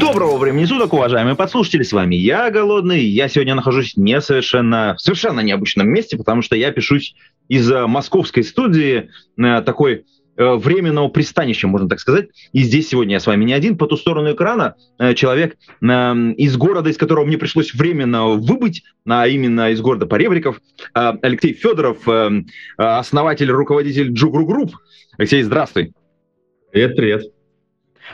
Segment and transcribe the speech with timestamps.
[0.00, 3.00] Доброго времени суток, уважаемые подслушатели, с вами я, Голодный.
[3.00, 7.16] Я сегодня нахожусь не совершенно, в совершенно необычном месте, потому что я пишусь
[7.48, 10.04] из э, московской студии, э, такой
[10.36, 12.28] э, временного пристанища, можно так сказать.
[12.52, 13.76] И здесь сегодня я с вами не один.
[13.76, 14.76] По ту сторону экрана
[15.14, 20.60] человек из города, из которого мне пришлось временно выбыть, а именно из города Поребриков,
[20.92, 22.06] Алексей Федоров,
[22.76, 24.76] основатель, руководитель JUG Ru Group.
[25.16, 25.92] Алексей, здравствуй.
[26.70, 27.37] Привет, привет.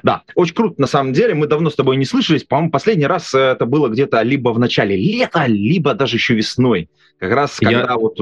[0.02, 1.34] Да, очень круто на самом деле.
[1.34, 2.44] Мы давно с тобой не слышались.
[2.44, 6.88] По-моему, последний раз э, это было где-то либо в начале лета, либо даже еще весной.
[7.18, 8.18] Как раз когда Я- вот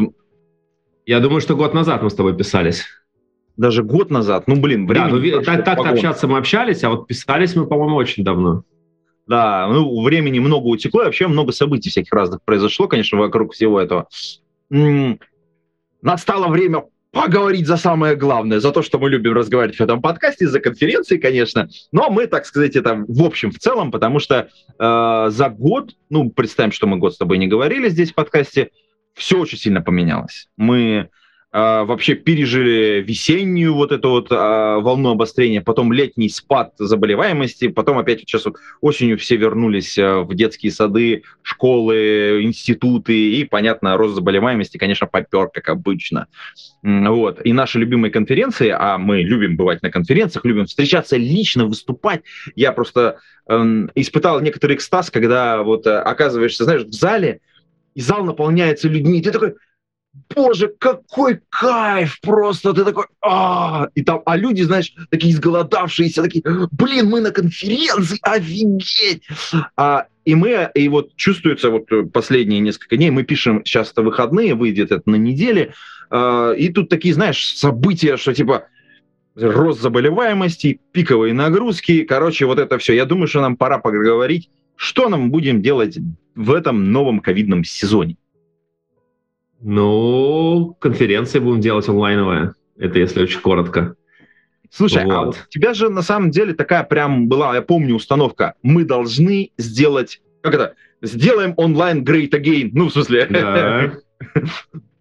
[1.07, 2.85] Я думаю, что год назад мы с тобой писались.
[3.57, 5.09] даже год назад, ну блин, Да, время.
[5.09, 8.65] ну, ви- так, так общаться мы общались, а вот писались мы, по-моему, очень давно.
[9.27, 13.81] Да, ну времени много утекло, и вообще много событий всяких разных произошло, конечно, вокруг всего
[13.81, 14.09] этого.
[16.03, 20.49] Настало время поговорить за самое главное, за то, что мы любим разговаривать в этом подкасте,
[20.49, 21.69] за конференции, конечно.
[21.93, 26.31] Но мы, так сказать, это в общем, в целом, потому что э, за год, ну,
[26.31, 28.71] представим, что мы год с тобой не говорили здесь в подкасте,
[29.15, 30.49] все очень сильно поменялось.
[30.57, 31.11] Мы
[31.53, 38.21] вообще пережили весеннюю вот эту вот э, волну обострения, потом летний спад заболеваемости, потом опять
[38.21, 44.79] сейчас вот осенью все вернулись э, в детские сады, школы, институты, и, понятно, рост заболеваемости,
[44.79, 46.27] конечно, попер, как обычно.
[46.83, 47.45] Вот.
[47.45, 52.23] И наши любимые конференции, а мы любим бывать на конференциях, любим встречаться лично, выступать.
[52.57, 57.41] Я просто эм, испытал некоторый экстаз, когда вот э, оказываешься, знаешь, в зале,
[57.95, 59.55] и зал наполняется людьми, и ты такой,
[60.35, 66.43] боже, какой кайф просто, ты такой, а, и там, а люди, знаешь, такие изголодавшиеся, такие,
[66.71, 69.23] блин, мы на конференции, офигеть,
[69.77, 74.03] а, и мы, и вот чувствуется вот э, последние несколько дней, мы пишем сейчас это
[74.03, 75.75] выходные, выйдет это на неделе,
[76.11, 78.67] а, и тут такие, знаешь, события, что типа
[79.35, 82.95] рост заболеваемости, пиковые нагрузки, короче, вот это все.
[82.95, 85.99] Я думаю, что нам пора поговорить, что нам будем делать
[86.35, 88.17] в этом новом ковидном сезоне.
[89.63, 92.55] Ну, конференции будем делать онлайновые.
[92.77, 93.95] Это если очень коротко.
[94.71, 95.27] Слушай, а Вот.
[95.27, 98.55] вот у тебя же на самом деле такая прям была, я помню, установка.
[98.63, 102.71] Мы должны сделать, как это, сделаем онлайн great again.
[102.73, 103.93] Ну, в смысле, Да.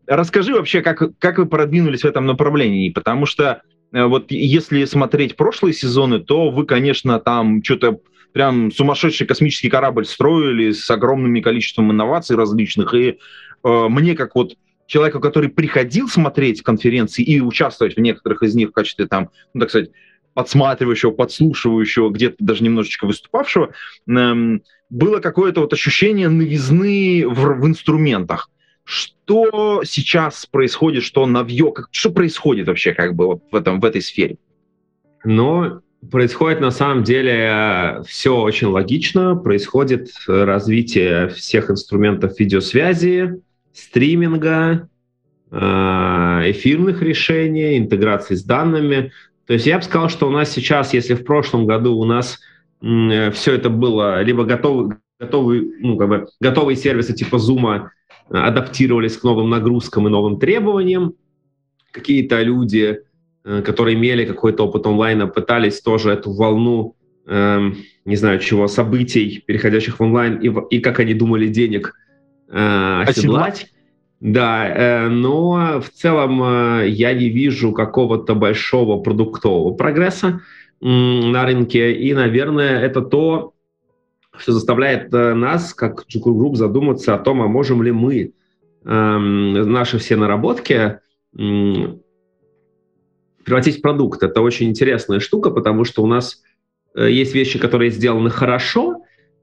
[0.08, 3.62] Расскажи вообще, как, как вы продвинулись в этом направлении, потому что
[3.94, 8.02] э, вот если смотреть прошлые сезоны, то вы, конечно, там что-то
[8.34, 13.20] прям сумасшедший космический корабль строили с огромным количеством инноваций различных, и
[13.64, 14.56] мне как вот
[14.86, 19.62] человеку, который приходил смотреть конференции и участвовать в некоторых из них в качестве там, ну
[19.62, 19.92] так сказать,
[20.34, 23.74] подсматривающего, подслушивающего, где-то даже немножечко выступавшего,
[24.08, 28.50] эм, было какое-то вот ощущение новизны в, в инструментах
[28.84, 33.86] что сейчас происходит, что новье, как, что происходит вообще как бы вот в, этом, в
[33.86, 34.38] этой сфере?
[35.24, 39.36] Но происходит на самом деле все очень логично.
[39.36, 43.42] Происходит э, развитие всех инструментов видеосвязи,
[43.74, 44.90] стриминга,
[45.52, 49.12] э, эфирных решений, интеграции с данными.
[49.46, 52.40] То есть я бы сказал, что у нас сейчас, если в прошлом году у нас
[52.82, 57.90] все это было либо готовы, готовые, ну, как бы, готовые сервисы типа Zoom
[58.30, 61.14] адаптировались к новым нагрузкам и новым требованиям,
[61.92, 63.02] какие-то люди,
[63.44, 66.96] э, которые имели какой-то опыт онлайна, пытались тоже эту волну,
[67.28, 71.94] эм, не знаю чего, событий, переходящих в онлайн, и, и как они думали, денег
[72.52, 73.68] э, оседлать.
[74.20, 80.42] Да, э, но в целом э, я не вижу какого-то большого продуктового прогресса
[80.80, 83.54] на рынке, и, наверное, это то,
[84.36, 88.34] что заставляет нас, как JUG Ru Group, задуматься о том, а можем ли мы
[88.86, 91.00] эм, наши все наработки
[93.46, 94.24] превратить в продукт.
[94.24, 96.42] Это очень интересная штука, потому что у нас
[96.96, 98.91] есть вещи, которые сделаны хорошо.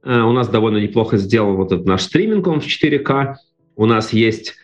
[0.02, 3.34] Э, у нас довольно неплохо сделан вот этот наш стриминг, он в 4К.
[3.76, 4.56] У нас есть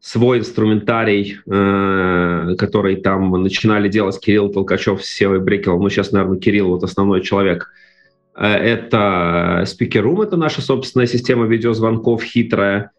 [0.00, 5.82] свой инструментарий, э, который там начинали делать Кирилл Толкачев с Севой Брекеловым.
[5.82, 7.70] Ну, сейчас, наверное, Кирилл вот основной человек.
[8.36, 12.90] Э, Это Speaker Room, это наша собственная система видеозвонков хитрая.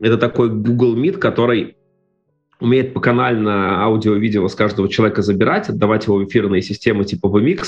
[0.00, 1.76] Это такой Google Meet, который
[2.60, 7.64] умеет поканально аудио-видео с каждого человека забирать, отдавать его в эфирные системы типа VMix,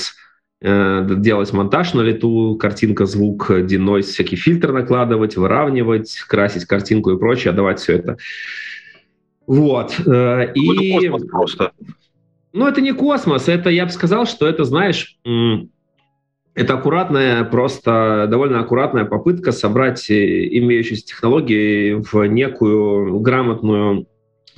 [0.61, 7.51] делать монтаж на лету, картинка, звук, денойс, всякий фильтр накладывать, выравнивать, красить картинку и прочее,
[7.51, 8.17] отдавать все это.
[9.47, 9.99] Вот.
[10.05, 11.09] Э, и...
[11.29, 11.71] просто.
[12.53, 15.19] Ну, это не космос, это, я бы сказал, что это, знаешь,
[16.55, 24.07] это аккуратная, просто довольно аккуратная попытка собрать э, имеющиеся технологии в некую грамотную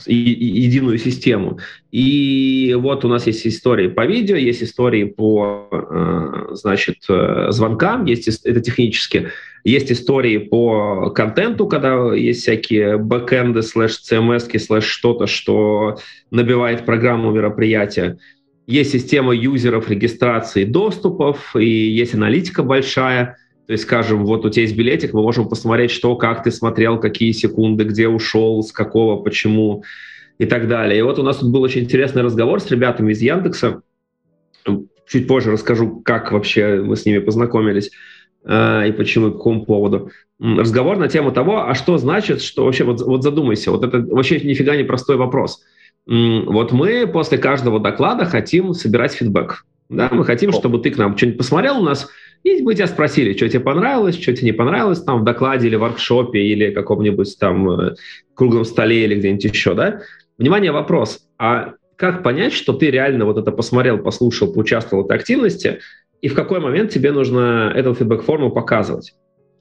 [0.05, 1.59] единую систему.
[1.91, 8.05] И вот у нас есть истории по видео, есть истории по, э, значит, э, звонкам,
[8.05, 9.29] есть это технически,
[9.63, 15.97] есть истории по контенту, когда есть всякие бэкэнды, слэш CMS, слэш что-то, что
[16.31, 18.17] набивает программу мероприятия.
[18.67, 23.37] Есть система юзеров регистрации доступов, и есть аналитика большая.
[23.67, 26.99] То есть, скажем, вот у тебя есть билетик, мы можем посмотреть, что, как ты смотрел,
[26.99, 29.83] какие секунды, где ушел, с какого, почему
[30.37, 30.99] и так далее.
[30.99, 33.81] И вот у нас тут был очень интересный разговор с ребятами из Яндекса.
[35.07, 37.91] Чуть позже расскажу, как вообще мы с ними познакомились
[38.45, 40.11] э, и почему, по какому поводу.
[40.39, 44.39] Разговор на тему того, а что значит, что вообще, вот, вот задумайся, вот это вообще
[44.39, 45.61] нифига не простой вопрос–
[46.07, 49.65] вот мы после каждого доклада хотим собирать фидбэк.
[49.89, 52.09] Да, мы хотим, чтобы ты к нам что-нибудь посмотрел у нас,
[52.43, 55.75] и мы тебя спросили, что тебе понравилось, что тебе не понравилось там в докладе или
[55.75, 57.95] в воркшопе или каком-нибудь там э,
[58.35, 60.01] круглом столе или где-нибудь еще, да?
[60.37, 61.27] Внимание, вопрос.
[61.37, 65.79] А как понять, что ты реально вот это посмотрел, послушал, поучаствовал в этой активности,
[66.21, 69.13] и в какой момент тебе нужно эту фидбэк-форму показывать?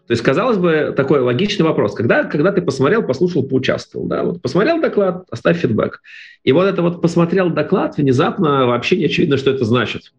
[0.06, 1.94] То есть, казалось бы, такой логичный вопрос.
[1.94, 6.00] Когда, когда ты посмотрел, послушал, поучаствовал, да, вот посмотрел доклад, оставь фидбэк.
[6.44, 10.12] И вот это вот посмотрел доклад, внезапно вообще не очевидно, что это значит.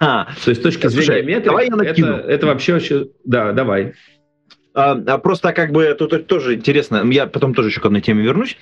[0.00, 1.52] А, То есть с точки зрения метрик,
[1.82, 3.10] это, это вообще очень...
[3.24, 3.94] Да, давай.
[4.74, 8.22] А, а просто как бы тут тоже интересно, я потом тоже еще к одной теме
[8.22, 8.56] вернусь.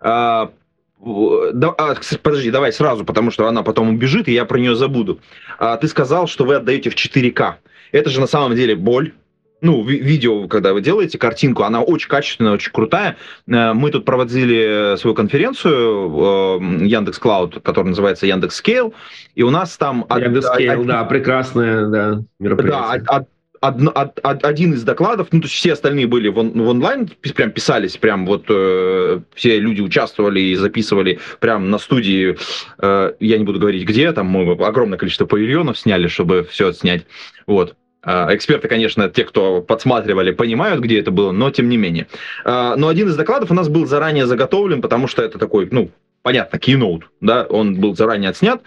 [0.00, 0.52] А,
[1.00, 5.20] да, а, подожди, давай сразу, потому что она потом убежит, и я про нее забуду.
[5.58, 7.56] А, ты сказал, что вы отдаете в 4К.
[7.92, 9.12] Это же на самом деле боль,
[9.60, 13.16] ну, видео, когда вы делаете картинку, она очень качественная, очень крутая.
[13.46, 18.92] Э, мы тут проводили свою конференцию э, Яндекс Клауд, которая называется Яндекс Scale,
[19.34, 20.06] и у нас там...
[20.10, 23.02] Яндекс Scale, да, прекрасное да, мероприятие.
[23.02, 23.26] Да,
[23.60, 26.68] од, од, од, один из докладов, ну, то есть все остальные были в, он, в
[26.68, 32.36] онлайн, прям писались, прям вот э, все люди участвовали и записывали прям на студии,
[32.78, 37.06] э, я не буду говорить где, там мы огромное количество павильонов сняли, чтобы все снять,
[37.46, 37.74] вот.
[38.02, 42.06] А, эксперты, конечно, те, кто подсматривали, понимают, где это было, но тем не менее.
[42.44, 45.90] А, но один из докладов у нас был заранее заготовлен, потому что это такой, ну,
[46.22, 48.62] понятно, keynote, да, он был заранее отснят.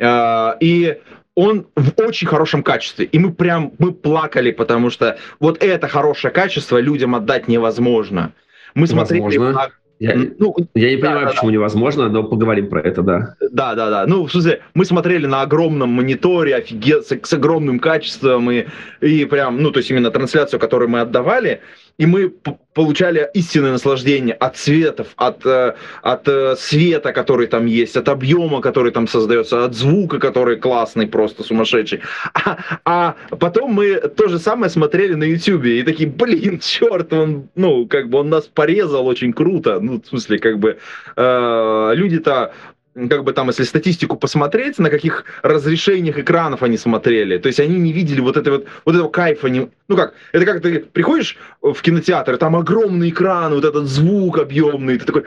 [0.00, 0.98] А, и
[1.34, 3.06] он в очень хорошем качестве.
[3.06, 8.32] И мы прям, мы плакали, потому что вот это хорошее качество людям отдать невозможно.
[8.74, 9.70] Мы смотрели Возможно.
[10.02, 11.54] Я, ну, я не да, понимаю, да, почему да.
[11.54, 13.36] невозможно, но поговорим про это, да.
[13.52, 14.04] Да, да, да.
[14.04, 18.66] Ну, в смысле, мы смотрели на огромном мониторе, офигеть, с, с огромным качеством, и,
[19.00, 21.60] и прям, ну, то есть именно трансляцию, которую мы отдавали,
[21.98, 22.32] и мы
[22.74, 28.60] получали истинное наслаждение от цветов, от, э, от э, света, который там есть, от объема,
[28.60, 32.00] который там создается, от звука, который классный, просто сумасшедший.
[32.34, 37.48] А, а потом мы то же самое смотрели на YouTube и такие, блин, черт, он,
[37.54, 39.78] ну, как бы он нас порезал очень круто.
[39.80, 40.78] Ну, в смысле, как бы
[41.16, 42.52] э, люди-то
[42.94, 47.78] как бы там, если статистику посмотреть, на каких разрешениях экранов они смотрели, то есть они
[47.78, 49.48] не видели вот, это вот, вот этого кайфа.
[49.48, 54.38] Не, ну как, это как ты приходишь в кинотеатр, там огромный экран, вот этот звук
[54.38, 55.24] объемный, ты такой,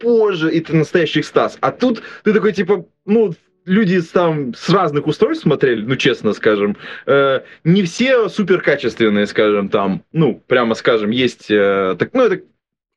[0.00, 1.56] боже, и ты настоящий экстаз.
[1.60, 3.34] А тут ты такой, типа, ну,
[3.64, 9.68] люди там с разных устройств смотрели, ну, честно скажем, э, не все супер качественные, скажем,
[9.68, 12.42] там, ну, прямо скажем, есть, э, так, ну, это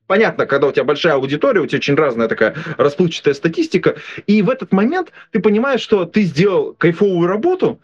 [0.07, 4.49] понятно, когда у тебя большая аудитория, у тебя очень разная такая расплывчатая статистика, и в
[4.49, 7.79] этот момент ты понимаешь, что ты сделал кайфовую работу,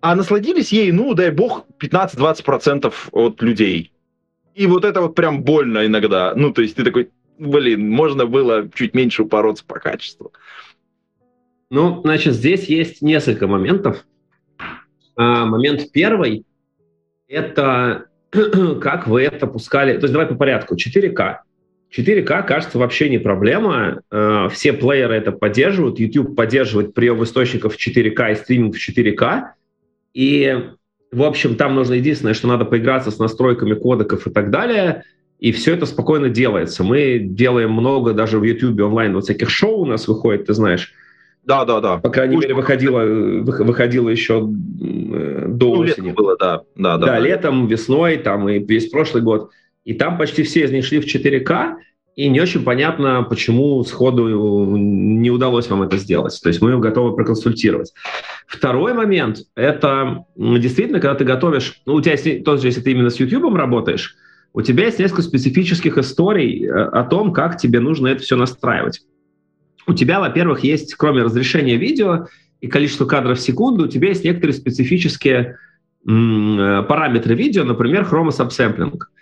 [0.00, 3.92] а насладились ей, ну, дай бог, 15-20% от людей.
[4.54, 6.34] И вот это вот прям больно иногда.
[6.36, 10.32] Ну, то есть ты такой, блин, можно было чуть меньше упороться по качеству.
[11.70, 14.04] Ну, значит, здесь есть несколько моментов.
[15.16, 16.44] А, момент первый–
[17.28, 18.06] это
[18.80, 19.94] как вы это пускали.
[19.94, 20.76] То есть давай по порядку.
[20.76, 21.38] 4К.
[21.96, 24.00] 4К, кажется, вообще не проблема.
[24.10, 26.00] Э, все плееры это поддерживают.
[26.00, 29.50] YouTube поддерживает прием источников в 4К и стриминг в 4К.
[30.12, 30.64] И,
[31.12, 35.04] в общем, там нужно единственное, что надо поиграться с настройками кодеков и так далее.
[35.38, 36.84] И все это спокойно делается.
[36.84, 40.92] Мы делаем много даже в YouTube онлайн вот всяких шоу у нас выходит, ты знаешь.
[41.44, 41.98] Да, да, да.
[41.98, 46.12] По крайней Пусть мере, выходило, выходило еще э, до ну, осени.
[46.12, 46.62] было, да.
[46.74, 49.50] Да, да, да, да, летом, весной, там и весь прошлый год.
[49.84, 51.76] И там почти все из них шли в 4К,
[52.16, 54.28] и не очень понятно, почему сходу
[54.76, 56.38] не удалось вам это сделать.
[56.42, 57.92] То есть мы готовы проконсультировать.
[58.46, 63.10] Второй момент– это действительно, когда ты готовишь, ну, у тебя есть, тоже, если ты именно
[63.10, 64.16] с YouTube работаешь,
[64.52, 69.02] у тебя есть несколько специфических историй э, о том, как тебе нужно это все настраивать.
[69.86, 72.28] У тебя, во-первых, есть, кроме разрешения видео
[72.60, 75.58] и количества кадров в секунду, у тебя есть некоторые специфические
[76.06, 78.92] м- э, параметры видео, например, хромосабсэмплинг.
[78.94, 79.14] Эм,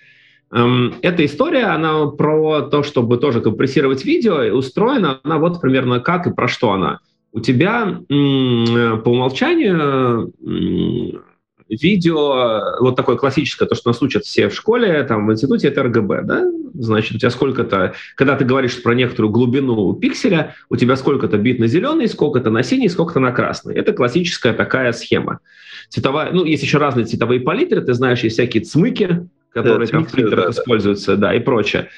[0.52, 6.26] эта история, она про то, чтобы тоже компрессировать видео, и устроена она вот примерно как
[6.26, 6.98] и про что она.
[7.32, 10.32] У тебя по умолчанию
[11.70, 15.84] видео, вот такое классическое, то, что нас учат все в школе, там, в институте, это
[15.84, 16.44] РГБ, да?
[16.74, 21.58] Значит, у тебя сколько-то, когда ты говоришь про некоторую глубину пикселя, у тебя сколько-то бит
[21.58, 23.74] на зеленый, сколько-то на синий, сколько-то на красный.
[23.74, 25.38] Это классическая такая схема.
[25.88, 30.04] Цветовая, ну, есть еще разные цветовые палитры, ты знаешь, есть всякие цмыки, которые да, там
[30.06, 31.28] в принтерах да, используются, да.
[31.28, 31.88] да, и прочее.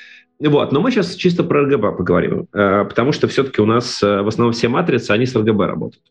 [0.41, 4.23] Вот, но мы сейчас чисто про RGB поговорим, э, потому что все-таки у нас э,
[4.23, 6.05] в основном все матрицы, они с RGB работают.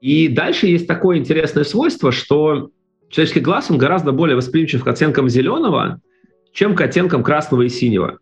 [0.00, 2.70] И дальше есть такое интересное свойство, что
[3.10, 6.00] человеческий глаз, он гораздо более восприимчив к оттенкам зеленого,
[6.52, 8.18] чем к оттенкам красного и синего.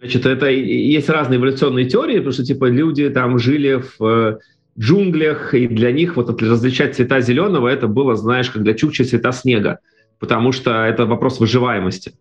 [0.00, 4.38] Значит, это есть разные эволюционные теории, потому что типа люди там жили в э,
[4.76, 9.30] джунглях, и для них вот различать цвета зеленого это было, знаешь, как для чукчи цвета
[9.30, 9.78] снега
[10.22, 12.12] потому что это вопрос выживаемости.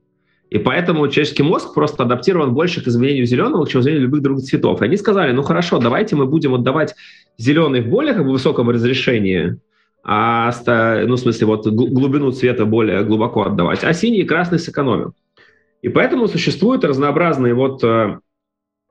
[0.50, 4.82] И поэтому человеческий мозг просто адаптирован больше к изменению зеленого, чем изменению любых других цветов.
[4.82, 6.96] И они сказали, ну хорошо, давайте мы будем отдавать
[7.38, 9.60] зеленый в более как бы, высоком разрешении,
[10.04, 10.52] а,
[11.06, 15.14] ну, в смысле, вот глубину цвета более глубоко отдавать, а синий и красный сэкономим.
[15.84, 18.18] И поэтому существуют разнообразные вот э,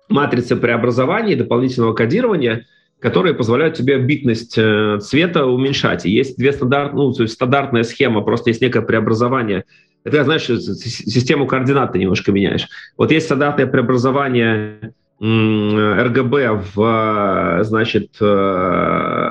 [0.08, 2.64] матрицы преобразования и дополнительного кодирования–
[3.00, 6.04] которые позволяют тебе битность э, цвета уменьшать.
[6.04, 9.64] Есть две стандарт, ну, то есть стандартная схема, просто есть некое преобразование.
[10.04, 12.68] Это, знаешь, систему координат ты немножко меняешь.
[12.96, 19.29] Вот есть стандартное преобразование RGB в, э, значит, э,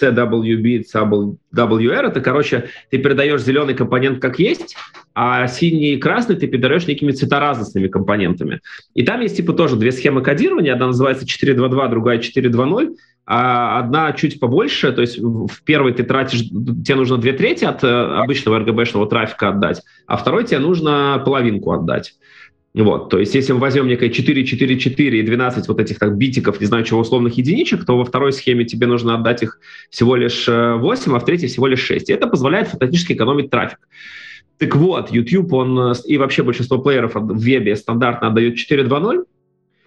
[0.00, 0.84] CWB,
[1.54, 4.76] WR, это, короче, ты передаешь зеленый компонент как есть,
[5.14, 8.60] а синий и красный ты передаешь некими цветоразностными компонентами.
[8.94, 14.12] И там есть типа тоже две схемы кодирования, одна называется 4.2.2, другая 4.2.0, а одна
[14.12, 18.60] чуть побольше, то есть в первой ты тратишь, тебе нужно две трети от э, обычного
[18.60, 22.14] RGB-шного трафика отдать, а второй тебе нужно половинку отдать.
[22.74, 26.16] Вот, то есть если мы возьмем некое 4, 4, 4 и 12 вот этих так
[26.16, 29.60] битиков, не знаю чего, условных единичек, то во второй схеме тебе нужно отдать их
[29.90, 32.08] всего лишь 8, э, а в третьей всего лишь 6.
[32.08, 33.78] И это позволяет фактически экономить трафик.
[34.56, 39.24] Так вот, YouTube, он э, и вообще большинство плееров в вебе стандартно отдает 4.2.0,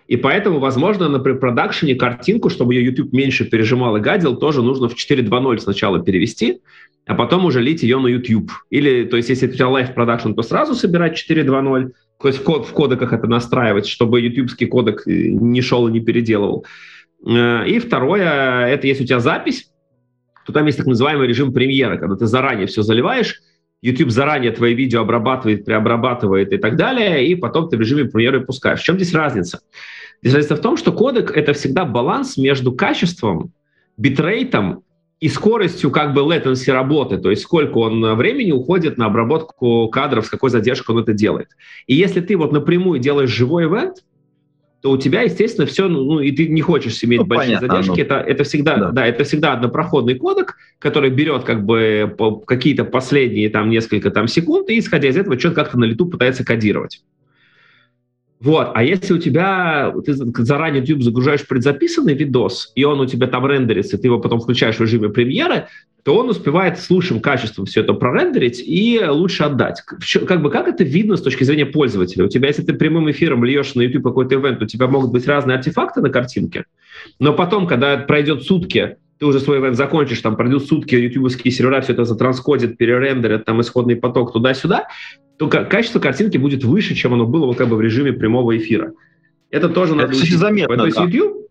[0.08, 4.88] и поэтому, возможно, на препродакшене картинку, чтобы ее YouTube меньше пережимал и гадил, тоже нужно
[4.88, 6.62] в 4.2.0 сначала перевести,
[7.08, 8.52] а потом уже лить ее на YouTube.
[8.70, 12.44] Или, то есть, если у тебя live продакшн, то сразу собирать 4.2.0, то есть в,
[12.44, 16.66] код, в кодеках это настраивать, чтобы ютубский кодек э, не шел и не переделывал.
[17.26, 19.72] Э, и второе, это если у тебя запись,
[20.46, 23.42] то там есть так называемый режим премьеры, когда ты заранее все заливаешь,
[23.86, 28.44] YouTube заранее твои видео обрабатывает, преобрабатывает и так далее, и потом ты в режиме премьеры
[28.44, 28.80] пускаешь.
[28.80, 29.60] В чем здесь разница?
[30.24, 33.52] Здесь разница в том, что кодек— это всегда баланс между качеством,
[33.96, 34.84] битрейтом
[35.20, 40.26] и скоростью как бы latency работы, то есть сколько он времени уходит на обработку кадров,
[40.26, 41.50] с какой задержкой он это делает.
[41.86, 44.04] И если ты вот напрямую делаешь живой ивент,
[44.82, 47.68] то у тебя, естественно, все, ну, ну и ты не хочешь иметь ну, большие понятно,
[47.68, 48.00] задержки.
[48.00, 48.92] Ну, это, это всегда, да.
[48.92, 52.16] да, это всегда однопроходный кодек, который берет как бы
[52.46, 56.46] какие-то последние там несколько там секунд и, исходя из этого, что-то как-то на лету пытается
[56.46, 57.02] кодировать.
[58.42, 63.28] Вот, а если у тебя, ты заранее YouTube загружаешь предзаписанный видос, и он у тебя
[63.28, 65.68] там рендерится, и ты его потом включаешь в режиме премьеры,
[66.04, 69.82] то он успевает с лучшим качеством все это прорендерить и лучше отдать.
[70.28, 72.26] Как бы как это видно с точки зрения пользователя?
[72.26, 75.26] У тебя, если ты прямым эфиром льешь на YouTube какой-то ивент, у тебя могут быть
[75.28, 76.66] разные артефакты на картинке,
[77.20, 81.82] но потом, когда пройдет сутки, ты уже свой ивент закончишь, там пройдут сутки, ютубовские сервера
[81.82, 84.88] все это затранскодят, перерендерят, там исходный поток туда-сюда,
[85.38, 88.94] то качество картинки будет выше, чем оно было вот как бы в режиме прямого эфира.
[89.50, 90.78] Это тоже это, надо кстати, заметно.
[90.78, 91.04] То есть да.
[91.04, 91.46] YouTube,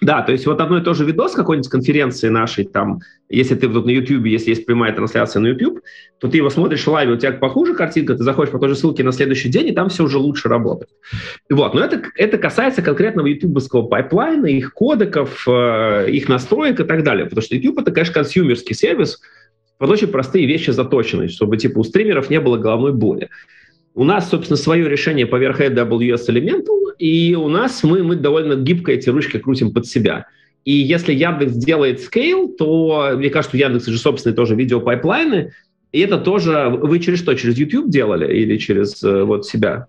[0.00, 3.66] да, то есть вот одно и то же видос какой-нибудь конференции нашей, там, если ты
[3.66, 5.80] вот на YouTube, если есть прямая трансляция на YouTube,
[6.20, 8.76] то ты его смотришь в лайве, у тебя похуже картинка, ты заходишь по той же
[8.76, 10.90] ссылке на следующий день, и там все уже лучше работает.
[11.50, 17.02] Вот, но это, это касается конкретного ютубовского пайплайна, их кодеков, э, их настроек и так
[17.02, 19.20] далее, потому что YouTube это, конечно, консюмерский сервис,
[19.78, 23.30] под очень простые вещи заточены, чтобы типа у стримеров не было головной боли.
[23.94, 28.92] У нас, собственно, свое решение поверх AWS Elemental, и у нас мы, мы довольно гибко
[28.92, 30.26] эти ручки крутим под себя.
[30.64, 35.52] И если Яндекс делает scale, то, мне кажется, у Яндекса же собственные тоже видеопайплайны,
[35.92, 36.68] И это тоже...
[36.68, 37.34] Вы через что?
[37.34, 39.86] Через YouTube делали или через э, вот себя?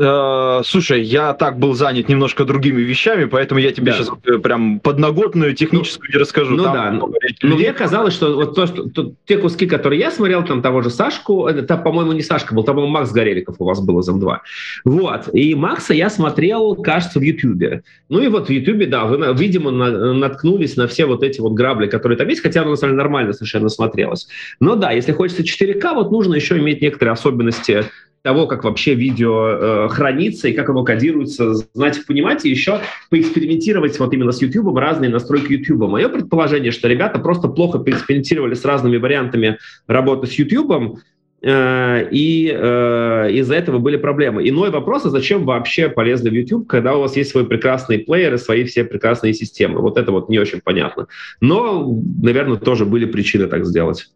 [0.00, 3.98] Э, слушай, я так был занят немножко другими вещами, поэтому я тебе да.
[3.98, 6.54] сейчас э, прям подноготную техническую ну, не расскажу.
[6.54, 7.10] Ну там да, но
[7.42, 10.82] ну, мне казалось, что вот то, что то, те куски, которые я смотрел, там того
[10.82, 14.08] же Сашку, это, по-моему, не Сашка был, там, по-моему, Макс Гореликов у вас был из
[14.08, 14.36] М2.
[14.84, 17.82] Вот, и Макса я смотрел, кажется, в Ютьюбе.
[18.08, 21.54] Ну и вот в Ютьюбе, да, вы, видимо, на, наткнулись на все вот эти вот
[21.54, 24.28] грабли, которые там есть, хотя оно, на самом деле, нормально совершенно смотрелось.
[24.60, 27.84] Но да, если хочется 4К, вот нужно еще иметь некоторые особенности
[28.22, 33.98] того, как вообще видео э, хранится и как оно кодируется, знать, понимать, и еще поэкспериментировать
[33.98, 35.88] вот именно с YouTube, разные настройки YouTube.
[35.88, 40.98] Мое предположение, что ребята просто плохо поэкспериментировали с разными вариантами работы с YouTube,
[41.42, 44.48] э, и э, из-за этого были проблемы.
[44.48, 48.34] Иной вопрос, а зачем вообще полезли в YouTube, когда у вас есть свой прекрасный плеер
[48.34, 49.80] и свои все прекрасные системы?
[49.80, 51.06] Вот это вот не очень понятно.
[51.40, 51.88] Но,
[52.20, 54.08] наверное, тоже были причины так сделать.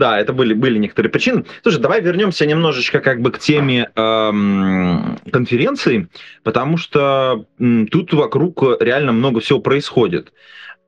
[0.00, 1.44] Да, это были, были некоторые причины.
[1.62, 6.08] Слушай, давай вернемся немножечко как бы к теме эм, конференции,
[6.42, 10.32] потому что м, тут вокруг реально много всего происходит.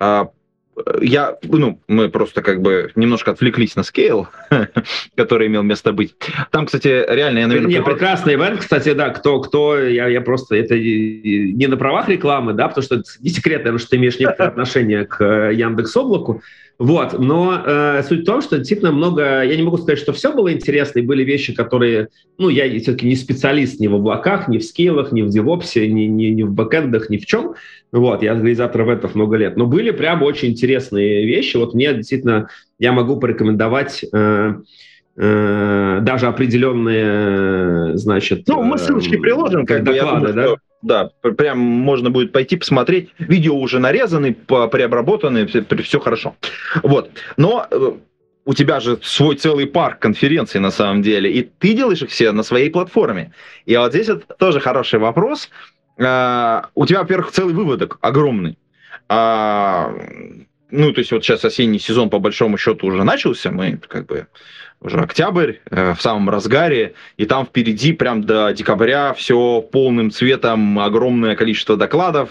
[0.00, 0.24] Э,
[1.02, 4.28] я, ну, мы просто как бы немножко отвлеклись на скейл,
[5.14, 6.14] который имел место быть.
[6.50, 7.70] Там, кстати, реально, я, наверное...
[7.70, 12.54] Не, прекрасный ивент, кстати, да, кто, кто, я, я просто, это не на правах рекламы,
[12.54, 16.42] да, потому что не секрет, наверное, что ты имеешь некоторое отношение к э, Яндекс Облаку,
[16.78, 20.32] вот, но э, суть в том, что действительно много, я не могу сказать, что все
[20.34, 24.58] было интересно, и были вещи, которые, ну, я все-таки не специалист ни в облаках, ни
[24.58, 27.54] в скейлах, ни в девопсе, ни, ни, ни в бэкэндах, ни в чем.
[27.92, 29.56] Вот, я реализатор вебов много лет.
[29.56, 31.56] Но были прям очень интересные вещи.
[31.56, 32.48] Вот мне действительно,
[32.78, 34.54] я могу порекомендовать э,
[35.16, 38.48] э, даже определенные, значит...
[38.48, 40.42] Ну, мы ссылочки приложим, как доклады, я думаю, да?
[40.42, 43.10] Что да, прям можно будет пойти посмотреть.
[43.18, 46.34] Видео уже нарезаны, преобработаны, все, все хорошо.
[46.82, 47.10] Вот.
[47.36, 47.92] Но э,
[48.44, 52.32] у тебя же свой целый парк конференций на самом деле, и ты делаешь их все
[52.32, 53.32] на своей платформе.
[53.64, 55.50] И вот здесь это тоже хороший вопрос.
[55.96, 58.58] У тебя, во-первых, целый выводок огромный.
[59.08, 59.94] А,
[60.70, 64.26] ну, то есть вот сейчас осенний сезон по большому счету уже начался, мы как бы
[64.82, 70.78] уже октябрь, э, в самом разгаре, и там впереди прям до декабря все полным цветом,
[70.78, 72.30] огромное количество докладов.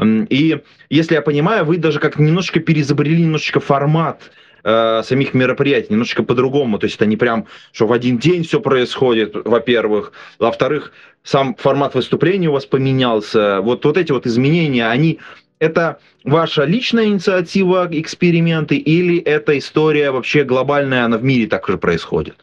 [0.00, 0.60] И
[0.90, 4.30] если я понимаю, вы даже как немножечко перезабрели немножечко формат
[4.64, 6.78] э, самих мероприятий, немножечко по-другому.
[6.78, 10.12] То есть это не прям, что в один день все происходит, во-первых.
[10.38, 13.60] Во-вторых, сам формат выступления у вас поменялся.
[13.60, 15.20] Вот, вот эти вот изменения, они
[15.62, 21.78] это ваша личная инициатива, эксперименты, или это история вообще глобальная, она в мире так же
[21.78, 22.34] происходит?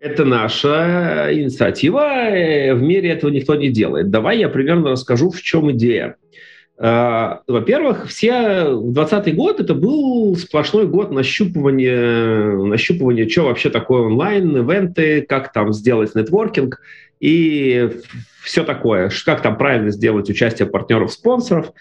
[0.00, 4.08] Это наша инициатива, э, в мире этого никто не делает.
[4.08, 6.16] Давай я примерно расскажу, в чем идея.
[6.78, 14.56] А, во-первых, все 20 год это был сплошной год нащупывания, нащупывания, что вообще такое онлайн,
[14.56, 16.80] ивенты, как там сделать нетворкинг
[17.20, 17.90] и
[18.42, 21.72] все такое, как там правильно сделать участие партнеров, спонсоров.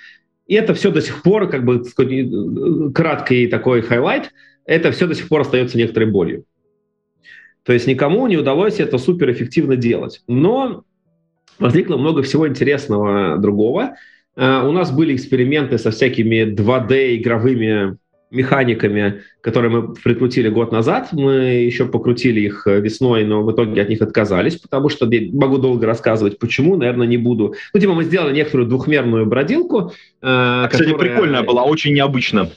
[0.48, 1.84] И это все до сих пор, как бы
[2.94, 4.32] краткий такой highlight,
[4.66, 6.46] это все до сих пор остается некоторой болью.
[7.64, 10.22] То есть никому не удалось это суперэффективно делать.
[10.28, 10.84] Но
[11.58, 13.96] возникло много всего интересного другого.
[14.38, 17.98] Uh, у нас были эксперименты со всякими 2D-игровыми
[18.32, 21.10] механиками, которые мы прикрутили год назад.
[21.12, 21.34] Мы
[21.66, 25.86] еще покрутили их э, весной, но в итоге от них отказались, потому что могу долго
[25.86, 27.56] рассказывать, почему, наверное, не буду.
[27.74, 29.94] Ну, типа мы сделали некоторую двухмерную бродилку.
[30.22, 31.14] Э, Кстати, которая...
[31.14, 32.50] прикольная была, очень необычно.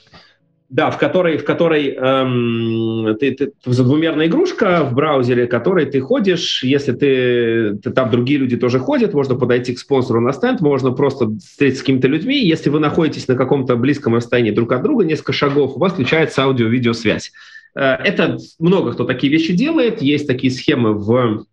[0.71, 6.63] Да, в которой, в которой эм, ты, ты, двумерная игрушка в браузере, которой ты ходишь,
[6.63, 10.91] если ты, ты там другие люди тоже ходят, можно подойти к спонсору на стенд, можно
[10.91, 12.39] просто встретиться с какими-то людьми.
[12.39, 16.43] Если вы находитесь на каком-то близком расстоянии друг от друга, несколько шагов, у вас включается
[16.43, 17.33] аудио-видеосвязь.
[17.75, 21.47] Э, это много кто такие вещи делает, есть такие схемы в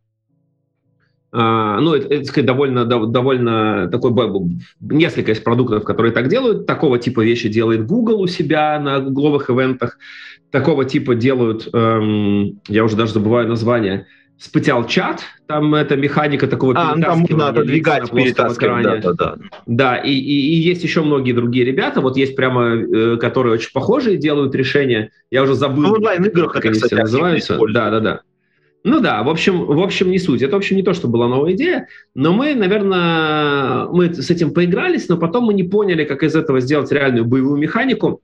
[1.35, 4.13] ну, это, это сказать, довольно, довольно такой,
[4.79, 6.65] несколько из продуктов, которые так делают.
[6.65, 9.97] Такого типа вещи делает Google у себя на гугловых ивентах.
[10.51, 16.73] Такого типа делают, эм, я уже даже забываю название, Спытял чат, там это механика такого
[16.75, 19.35] а, ну, там можно отодвигать, перетаскивать, да, да, да.
[19.65, 23.71] Да, и, и, и есть еще многие другие ребята, вот есть прямо, э, которые очень
[23.71, 27.57] похожие делают решения, я уже забыл, ну, онлайн-играх, они все называются.
[27.69, 28.21] Да, да, да.
[28.85, 30.43] Ну да, в общем, в общем, не суть.
[30.43, 34.53] Это, в общем, не то, что была новая идея, но мы, наверное, мы с этим
[34.53, 38.21] поигрались, но потом мы не поняли, как из этого сделать реальную боевую механику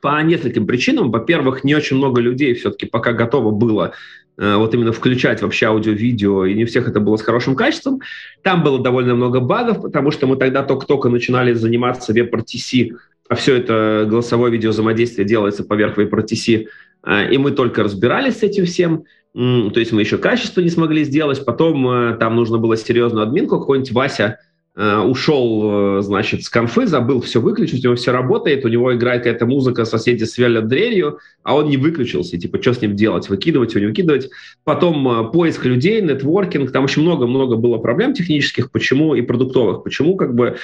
[0.00, 1.10] по нескольким причинам.
[1.10, 3.92] Во-первых, не очень много людей все-таки пока готово было
[4.38, 8.02] э, вот именно включать вообще аудио-видео, и не у всех это было с хорошим качеством.
[8.44, 12.92] Там было довольно много багов, потому что мы тогда только-только начинали заниматься WebRTC,
[13.28, 16.68] а все это голосовое видео взаимодействие делается поверх WebRTC
[17.02, 21.04] а, и мы только разбирались с этим всем, то есть мы еще качество не смогли
[21.04, 24.38] сделать, потом э, там нужно было серьезную админку, какой-нибудь Вася
[24.74, 28.94] Э, ушел, э, значит, с конфы, забыл все выключить, у него все работает, у него
[28.94, 33.28] играет какая-то музыка, соседи сверлят дрелью, а он не выключился, типа, что с ним делать,
[33.28, 34.30] выкидывать его, не выкидывать.
[34.64, 40.34] Потом поиск людей, нетворкинг, там очень много-много было проблем технических, почему и продуктовых, почему как
[40.34, 40.56] бы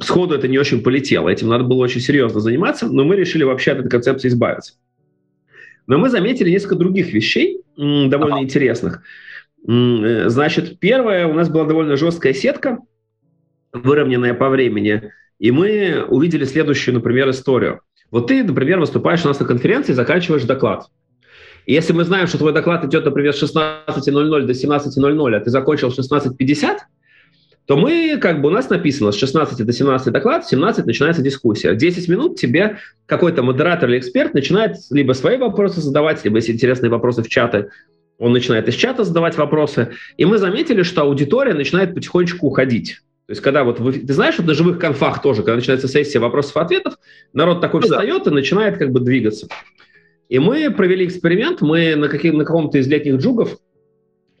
[0.00, 1.28] сходу это не очень полетело.
[1.28, 4.76] Этим надо было очень серьезно заниматься, но мы решили вообще от этой концепции избавиться.
[5.86, 7.61] Но мы заметили несколько других вещей,
[8.08, 8.44] довольно ага.
[8.44, 9.02] интересных.
[9.64, 12.78] Значит, первое, у нас была довольно жесткая сетка,
[13.72, 15.10] выровненная по времени.
[15.38, 17.80] И мы увидели следующую, например, историю.
[18.10, 20.86] Вот ты, например, выступаешь у нас на конференции, заканчиваешь доклад.
[21.64, 25.50] И если мы знаем, что твой доклад идет, например, с 16.00 до 17.00, а ты
[25.50, 26.76] закончил в 16.50,
[27.66, 31.22] то мы, как бы у нас написано, с 16 до 17 доклад, в 17 начинается
[31.22, 31.74] дискуссия.
[31.74, 36.90] 10 минут тебе какой-то модератор или эксперт начинает либо свои вопросы задавать, либо если интересные
[36.90, 37.68] вопросы в чаты,
[38.18, 39.90] он начинает из чата задавать вопросы.
[40.16, 43.00] И мы заметили, что аудитория начинает потихонечку уходить.
[43.26, 46.18] То есть, когда вот вы, ты знаешь, вот на живых конфах тоже, когда начинается сессия
[46.18, 46.94] вопросов-ответов,
[47.32, 48.30] народ такой ну, встает да.
[48.30, 49.46] и начинает как бы двигаться.
[50.28, 53.58] И мы провели эксперимент, мы на, каких, на каком-то из летних джугов,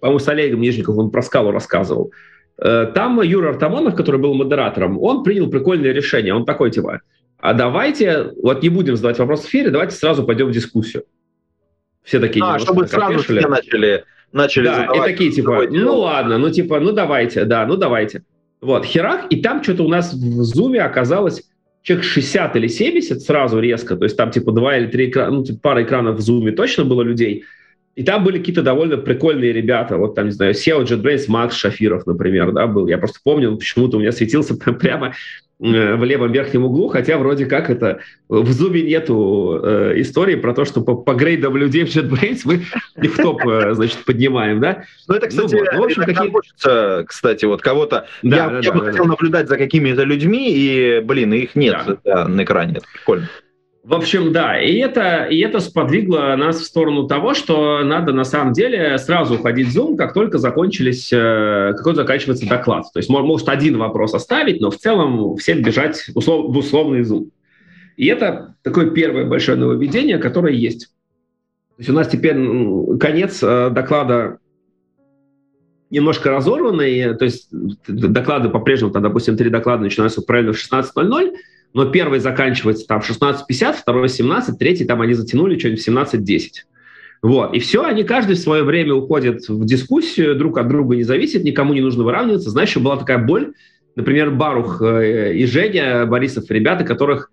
[0.00, 2.12] по-моему, с Олегом Нижниковым, он про скалу рассказывал,
[2.56, 6.34] там Юра Артамонов, который был модератором, он принял прикольное решение.
[6.34, 7.00] Он такой, типа,
[7.38, 11.04] а давайте, вот не будем задавать вопрос в эфире, давайте сразу пойдем в дискуссию.
[12.02, 12.44] Все такие...
[12.44, 15.08] А, чтобы сразу все начали, начали Да, задавать.
[15.08, 18.22] и такие, типа, ну ладно, ну типа, ну давайте, да, ну давайте.
[18.60, 21.42] Вот, херах, и там что-то у нас в зуме оказалось
[21.82, 25.44] человек 60 или 70 сразу резко, то есть там типа два или три экрана, ну,
[25.44, 27.44] типа пара экранов в зуме точно было людей,
[27.94, 32.06] и там были какие-то довольно прикольные ребята, вот там, не знаю, SEO JetBrains, Макс Шафиров,
[32.06, 32.86] например, да, был.
[32.86, 35.14] Я просто помню, почему-то у меня светился прямо
[35.62, 40.54] Э, в левом верхнем углу, хотя вроде как это в зубе нету э, истории про
[40.54, 42.64] то, что по, по грейдам людей в JetBrains мы
[43.02, 44.82] их в топ, э, значит, поднимаем, да?
[45.06, 45.68] Ну, это, кстати, ну, вот.
[45.72, 46.30] ну, в общем, какие...
[46.30, 48.08] хочется, кстати, вот кого-то...
[48.24, 49.10] Да, я да, я да, бы да, хотел да.
[49.10, 51.96] наблюдать за какими-то людьми, и, блин, их нет да.
[52.04, 53.28] Да, на экране, это прикольно.
[53.82, 58.22] В общем, да, и это, и это сподвигло нас в сторону того, что надо на
[58.22, 62.84] самом деле сразу уходить в Zoom, как только закончились, э, как только заканчивается доклад.
[62.92, 67.30] То есть может один вопрос оставить, но в целом всем бежать услов, в условный Zoom.
[67.96, 70.86] И это такое первое большое нововведение, которое есть.
[71.76, 72.36] То есть у нас теперь
[73.00, 74.38] конец э, доклада
[75.90, 81.34] немножко разорванный, то есть доклады по-прежнему, там, допустим, три доклада начинаются правильно в 16.00,
[81.74, 86.50] но первый заканчивается там в 16.50, второй 17, третий там они затянули что-нибудь в 17.10.
[87.22, 91.04] Вот, и все, они каждый в свое время уходят в дискуссию, друг от друга не
[91.04, 92.50] зависит, никому не нужно выравниваться.
[92.50, 93.52] Знаешь, еще была такая боль,
[93.94, 97.30] например, Барух э, и Женя, Борисов, ребята, которых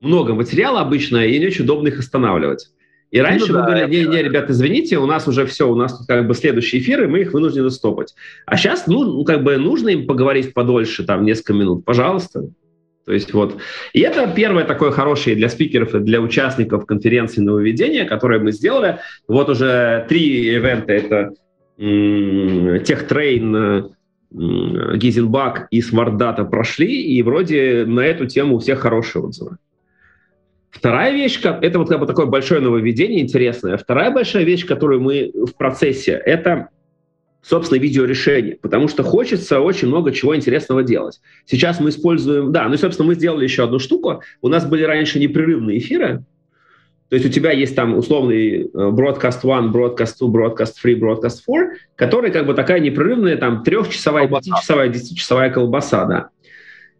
[0.00, 2.68] много материала обычно, и не очень удобно их останавливать.
[3.10, 5.68] И ну раньше ну, мы да, говорили, не, не, ребята, извините, у нас уже все,
[5.68, 8.14] у нас тут как бы следующие эфиры, мы их вынуждены стопать.
[8.46, 12.48] А сейчас, ну, как бы нужно им поговорить подольше, там, несколько минут, пожалуйста.
[13.04, 13.56] То есть вот.
[13.92, 18.98] И это первое такое хорошее для спикеров и для участников конференции нововведения, которое мы сделали.
[19.26, 20.92] Вот уже три ивента.
[20.92, 21.32] Это
[22.84, 23.94] Техтрейн,
[24.30, 29.56] Гизенбак и Смартдата прошли, и вроде на эту тему у всех хорошие отзывы.
[30.70, 33.76] Вторая вещь, это вот как бы такое большое нововведение интересное.
[33.76, 36.68] Вторая большая вещь, которую мы в процессе, это
[37.42, 41.20] собственно, видеорешение, потому что хочется очень много чего интересного делать.
[41.44, 44.22] Сейчас мы используем, да, ну собственно, мы сделали еще одну штуку.
[44.40, 46.24] У нас были раньше непрерывные эфиры,
[47.12, 51.40] то есть у тебя есть там условный э, Broadcast 1, Broadcast 2, Broadcast 3, Broadcast
[51.46, 56.30] 4, который как бы такая непрерывная там трехчасовая, пятичасовая, десятичасовая колбаса, да.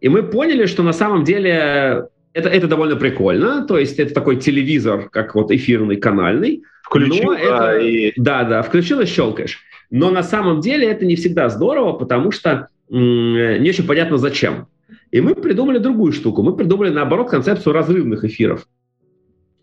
[0.01, 4.35] И мы поняли, что на самом деле это, это довольно прикольно, то есть это такой
[4.35, 6.61] телевизор, как вот эфирный, канальный.
[6.83, 8.13] Включил, но это, и...
[8.15, 9.63] Да, да, включил и щелкаешь.
[9.93, 14.65] Но на самом деле это не всегда здорово, потому что не очень понятно зачем.
[15.11, 16.41] И мы придумали другую штуку.
[16.41, 18.67] Мы придумали, наоборот, концепцию разрывных эфиров.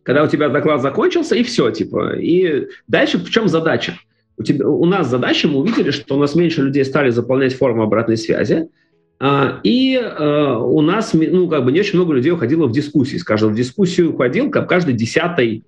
[0.04, 2.14] Когда у тебя доклад закончился, и все, типа.
[2.16, 3.98] И дальше в чем задача?
[4.36, 7.82] У, тебя, у нас задача, мы увидели, что у нас меньше людей стали заполнять форму
[7.82, 8.68] обратной связи,
[9.18, 13.16] а, и а, у нас, ну, как бы не очень много людей уходило в дискуссии.
[13.16, 15.64] Скажем, в дискуссию уходил как каждый десятый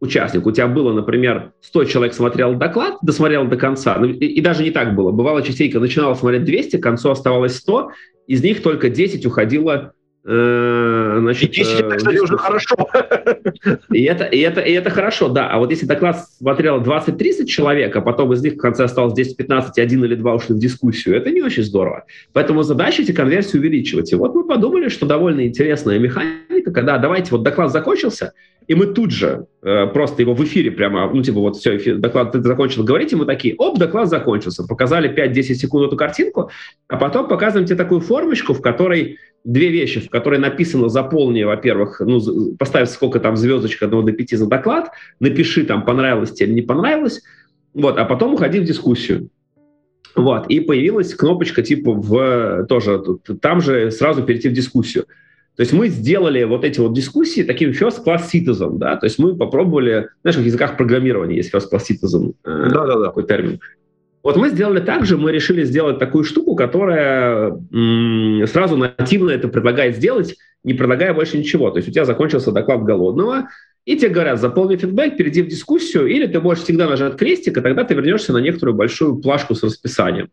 [0.00, 0.46] участник.
[0.46, 4.62] У тебя было, например, 100 человек смотрел доклад, досмотрел до конца, ну, и, и даже
[4.62, 5.10] не так было.
[5.10, 7.90] Бывало частенько начинало смотреть 200, к концу оставалось 100,
[8.26, 9.92] из них только 10 уходило
[10.24, 12.76] э, значит, 10, это, кстати, уже хорошо.
[13.90, 15.48] И это, и, это, и это хорошо, да.
[15.48, 19.70] А вот если доклад смотрело 20-30 человек, а потом из них в конце осталось 10-15,
[19.76, 22.04] и один или два ушли в дискуссию, это не очень здорово.
[22.32, 24.12] Поэтому задача эти конверсии увеличивать.
[24.12, 28.32] И вот мы подумали, что довольно интересная механика, когда давайте вот доклад закончился,
[28.66, 31.98] и мы тут же э, просто его в эфире прямо, ну, типа, вот все, эфир,
[31.98, 34.66] доклад ты закончил говорить, и мы такие, оп, доклад закончился.
[34.66, 36.50] Показали 5-10 секунд эту картинку,
[36.88, 42.00] а потом показываем тебе такую формочку, в которой две вещи, в которой написано заполни, во-первых,
[42.00, 42.20] ну,
[42.58, 44.90] поставь сколько там звездочек 1 до 5 за доклад,
[45.20, 47.22] напиши там, понравилось тебе или не понравилось,
[47.74, 49.28] вот, а потом уходи в дискуссию.
[50.14, 53.02] Вот, и появилась кнопочка типа в тоже,
[53.40, 55.04] там же сразу перейти в дискуссию.
[55.56, 59.18] То есть мы сделали вот эти вот дискуссии таким first class citizen, да, то есть
[59.18, 63.06] мы попробовали, знаешь, в языках программирования есть first class citizen, э, да, да, да.
[63.06, 63.60] такой термин.
[64.26, 67.56] Вот мы сделали так же, мы решили сделать такую штуку, которая
[68.48, 70.34] сразу нативно это предлагает сделать,
[70.64, 71.70] не предлагая больше ничего.
[71.70, 73.50] То есть у тебя закончился доклад голодного,
[73.84, 77.60] и тебе говорят, заполни фидбэк, перейди в дискуссию, или ты можешь всегда нажать крестик, и
[77.60, 80.30] тогда ты вернешься на некоторую большую плашку с расписанием.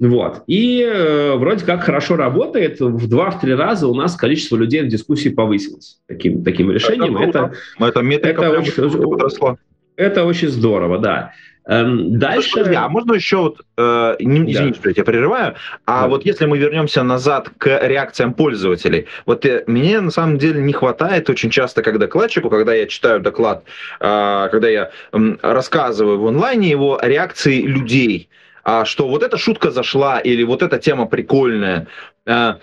[0.00, 0.42] Вот.
[0.48, 2.80] И э, вроде как хорошо работает.
[2.80, 7.16] В два-три раза у нас количество людей в дискуссии повысилось таким, таким решением.
[7.16, 9.56] Это, это, это, это, очень,
[9.94, 11.32] это очень здорово, да.
[11.66, 12.52] Эм, дальше...
[12.52, 14.74] Подожди, а можно еще вот, э, не, извините, да.
[14.74, 15.54] что я тебя прерываю,
[15.86, 16.08] а да.
[16.08, 20.72] вот если мы вернемся назад к реакциям пользователей, вот э, мне на самом деле не
[20.72, 23.64] хватает очень часто как докладчику, когда я читаю доклад,
[24.00, 28.30] э, когда я э, рассказываю в онлайне его реакции людей,
[28.64, 31.86] э, что вот эта шутка зашла или вот эта тема прикольная.
[32.26, 32.54] Э,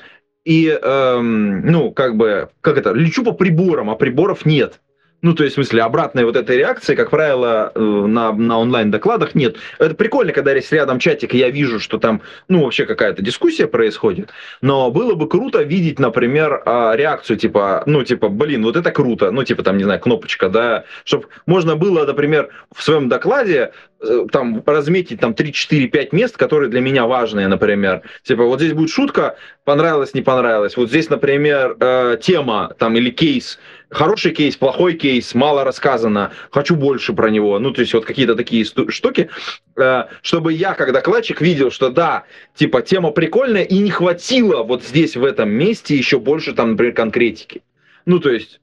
[0.43, 4.79] и, э, ну, как бы, как это, лечу по приборам, а приборов нет.
[5.27, 9.35] Ну, то есть, в смысле, обратной вот этой реакции, как правило, э, на, на онлайн-докладах
[9.35, 9.57] нет.
[9.77, 13.67] Это прикольно, когда есть рядом чатик, и я вижу, что там, ну, вообще какая-то дискуссия
[13.67, 14.29] происходит.
[14.61, 19.29] Но было бы круто видеть, например, а, реакцию, типа, ну, типа, блин, вот это круто.
[19.31, 20.85] Ну, типа, там, не знаю, кнопочка, да.
[21.03, 26.37] Чтобы можно было, например, в своем докладе э, там разметить там 3, 4, 5 мест,
[26.37, 28.03] которые для меня важные, например.
[28.23, 29.35] Типа, вот здесь будет шутка,
[29.65, 30.77] понравилось, не понравилось.
[30.77, 36.75] Вот здесь, например, э, тема там или кейс, хороший кейс, плохой кейс, мало рассказано, хочу
[36.75, 37.59] больше про него.
[37.59, 39.29] Ну, то есть вот какие-то такие штуки,
[39.75, 44.83] э, чтобы я, как докладчик, видел, что да, типа тема прикольная, и не хватило вот
[44.83, 47.61] здесь, в этом месте, еще больше там, например, конкретики.
[48.05, 48.59] Ну, то есть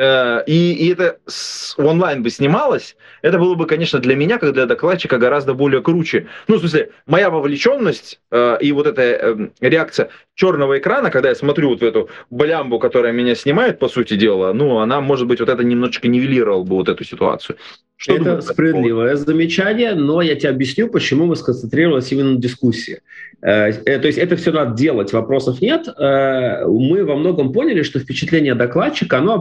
[0.00, 4.54] Э, и, и это с, онлайн бы снималось, это было бы, конечно, для меня, как
[4.54, 6.26] для докладчика, гораздо более круче.
[6.48, 11.34] Ну, в смысле, моя вовлеченность э, и вот эта э, реакция черного экрана, когда я
[11.34, 15.40] смотрю вот в эту блямбу, которая меня снимает, по сути дела, ну, она, может быть,
[15.40, 17.58] вот это немножечко нивелировала бы вот эту ситуацию.
[18.00, 23.02] Что это думаешь, справедливое замечание, но я тебе объясню, почему мы сконцентрировались именно на дискуссии.
[23.42, 25.86] Э, э, то есть это все надо делать, вопросов нет.
[25.86, 29.34] Э, мы во многом поняли, что впечатление докладчика, оно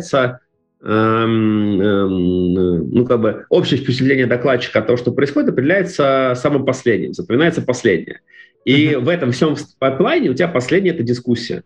[0.00, 0.40] определяется
[0.82, 7.12] эм, эм, ну, как бы общее впечатление докладчика от того, что происходит, определяется самым последним,
[7.12, 8.20] запоминается последнее.
[8.64, 8.98] И mm-hmm.
[9.00, 11.62] в этом всем пайплайне у тебя последняя это дискуссия.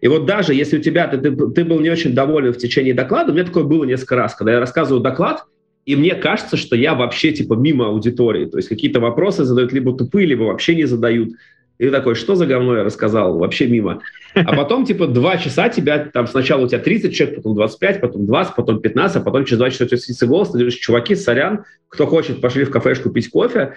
[0.00, 2.94] И вот даже если у тебя ты, ты, ты был не очень доволен в течение
[2.94, 5.44] доклада, у меня такое было несколько раз, когда я рассказываю доклад,
[5.86, 8.44] и мне кажется, что я вообще типа мимо аудитории.
[8.44, 11.30] То есть какие-то вопросы задают либо тупые, либо вообще не задают.
[11.78, 13.38] И ты такой, что за говно я рассказал?
[13.38, 14.02] Вообще мимо.
[14.34, 18.26] А потом, типа, два часа тебя, там, сначала у тебя 30 человек, потом 25, потом
[18.26, 21.14] 20, потом 15, а потом через два часа у тебя садится голос, ты говоришь, чуваки,
[21.14, 23.74] сорян, кто хочет, пошли в кафешку пить кофе,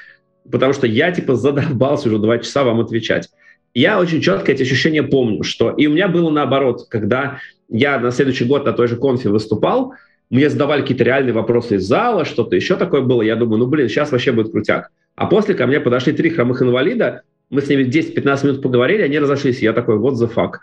[0.52, 3.30] потому что я, типа, задолбался уже два часа вам отвечать.
[3.74, 5.72] Я очень четко эти ощущения помню, что...
[5.72, 9.94] И у меня было наоборот, когда я на следующий год на той же конфе выступал,
[10.30, 13.22] мне задавали какие-то реальные вопросы из зала, что-то еще такое было.
[13.22, 14.92] Я думаю, ну, блин, сейчас вообще будет крутяк.
[15.16, 19.20] А после ко мне подошли три хромых инвалида, мы с ними 10-15 минут поговорили, они
[19.20, 19.62] разошлись.
[19.62, 20.54] Я такой, what the fuck.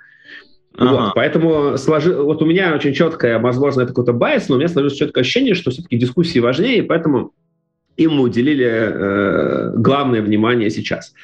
[0.76, 0.90] Ага.
[0.90, 2.14] Вот, поэтому сложи...
[2.14, 5.54] вот у меня очень четкое, возможно, это какой-то байс, но у меня сложилось четкое ощущение,
[5.54, 7.32] что все-таки дискуссии важнее, и поэтому
[7.96, 11.14] им мы уделили э, главное внимание сейчас.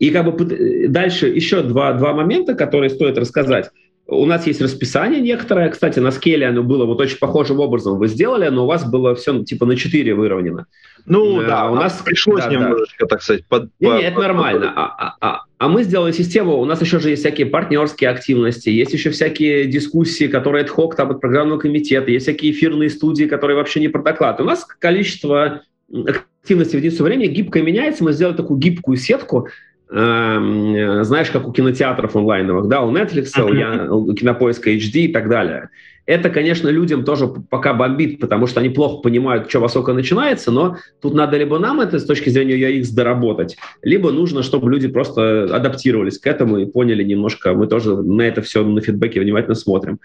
[0.00, 3.70] И как бы дальше еще два, два момента, которые стоит рассказать.
[4.08, 5.68] У нас есть расписание некоторое.
[5.68, 9.14] Кстати, на скеле оно было вот очень похожим образом вы сделали, но у вас было
[9.14, 10.66] все типа на 4 выровнено.
[11.06, 13.06] Ну э, да, у нас пришлось да, немножечко, да.
[13.06, 13.70] так сказать, под...
[13.80, 14.72] Не, не, это нормально.
[14.74, 18.68] А, а, а, а мы сделали систему, у нас еще же есть всякие партнерские активности,
[18.68, 23.24] есть еще всякие дискуссии, которые от хок там от программного комитета, есть всякие эфирные студии,
[23.24, 24.40] которые вообще не про доклад.
[24.40, 29.48] У нас количество активности в единицу времени гибко меняется, мы сделали такую гибкую сетку,
[29.88, 33.50] Эм, знаешь, как у кинотеатров онлайновых, да, у Netflix, uh-huh.
[33.50, 35.68] у, я, у Кинопоиска HD и так далее.
[36.06, 40.50] Это, конечно, людям тоже пока бомбит, потому что они плохо понимают, что во сколько начинается,
[40.50, 44.88] но тут надо либо нам это с точки зрения UX доработать, либо нужно, чтобы люди
[44.88, 49.54] просто адаптировались к этому и поняли немножко, мы тоже на это все на фидбэке внимательно
[49.54, 49.98] смотрим.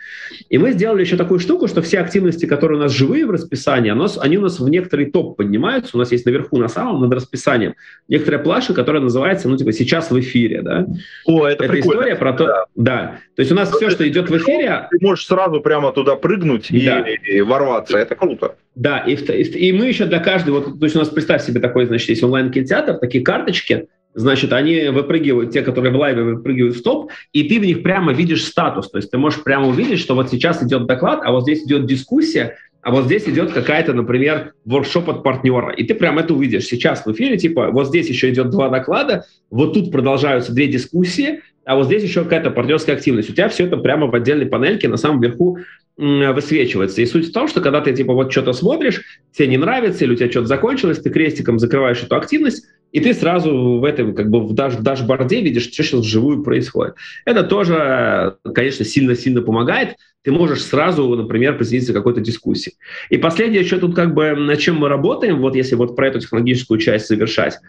[0.50, 3.92] И мы сделали еще такую штуку, что все активности, которые у нас живые в расписании,
[4.22, 7.76] они у нас в некоторый топ поднимаются, у нас есть наверху на самом, над расписанием,
[8.08, 10.88] некоторая плаша, которая называется, ну, типа, сейчас в эфире, да?
[11.26, 12.00] О, это, это прикольно.
[12.00, 12.66] история про то, да.
[12.76, 13.20] да.
[13.36, 14.88] То есть у нас все, что идет в эфире...
[14.90, 17.02] Ты можешь сразу прямо туда прыгнуть да.
[17.08, 18.56] и, и ворваться, это круто.
[18.76, 21.60] Да, и, и, и мы еще для каждой, вот, то есть у нас, представь себе,
[21.60, 26.84] такой, значит, есть онлайн-кинотеатр, такие карточки, Значит, они выпрыгивают, те, которые в лайве выпрыгивают в
[26.84, 28.90] топ, и ты в них прямо видишь статус.
[28.90, 31.86] То есть ты можешь прямо увидеть, что вот сейчас идет доклад, а вот здесь идет
[31.86, 35.72] дискуссия, а вот здесь идет какая-то, например, воркшоп от партнера.
[35.72, 39.26] И ты прям это увидишь сейчас в эфире, типа, вот здесь еще идет два доклада,
[39.50, 43.30] вот тут продолжаются две дискуссии, а вот здесь еще какая-то партнерская активность.
[43.30, 45.60] У тебя все это прямо в отдельной панельке на самом верху
[46.02, 47.02] высвечивается.
[47.02, 50.14] И суть в том, что когда ты типа вот что-то смотришь, тебе не нравится, или
[50.14, 54.30] у тебя что-то закончилось, ты крестиком закрываешь эту активность, и ты сразу в этом, как
[54.30, 56.96] бы в даш дашборде видишь, что сейчас вживую происходит.
[57.24, 59.96] Это тоже, конечно, сильно-сильно помогает.
[60.24, 62.74] Ты можешь сразу, например, присоединиться к какой-то дискуссии.
[63.10, 66.20] И последнее, что тут как бы, на чем мы работаем, вот если вот про эту
[66.20, 67.60] технологическую часть завершать,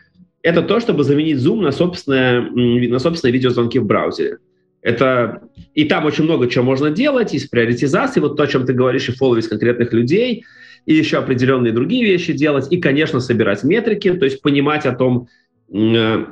[0.42, 4.38] это то, чтобы заменить Zoom на собственное, на собственные видеозвонки в браузере.
[4.82, 5.42] Это
[5.74, 9.08] и там очень много чего можно делать, из приоритизации, вот то, о чем ты говоришь,
[9.08, 10.44] и фолловить конкретных людей–
[10.86, 15.28] и еще определенные другие вещи делать, и, конечно, собирать метрики, то есть понимать о том,
[15.72, 16.26] э,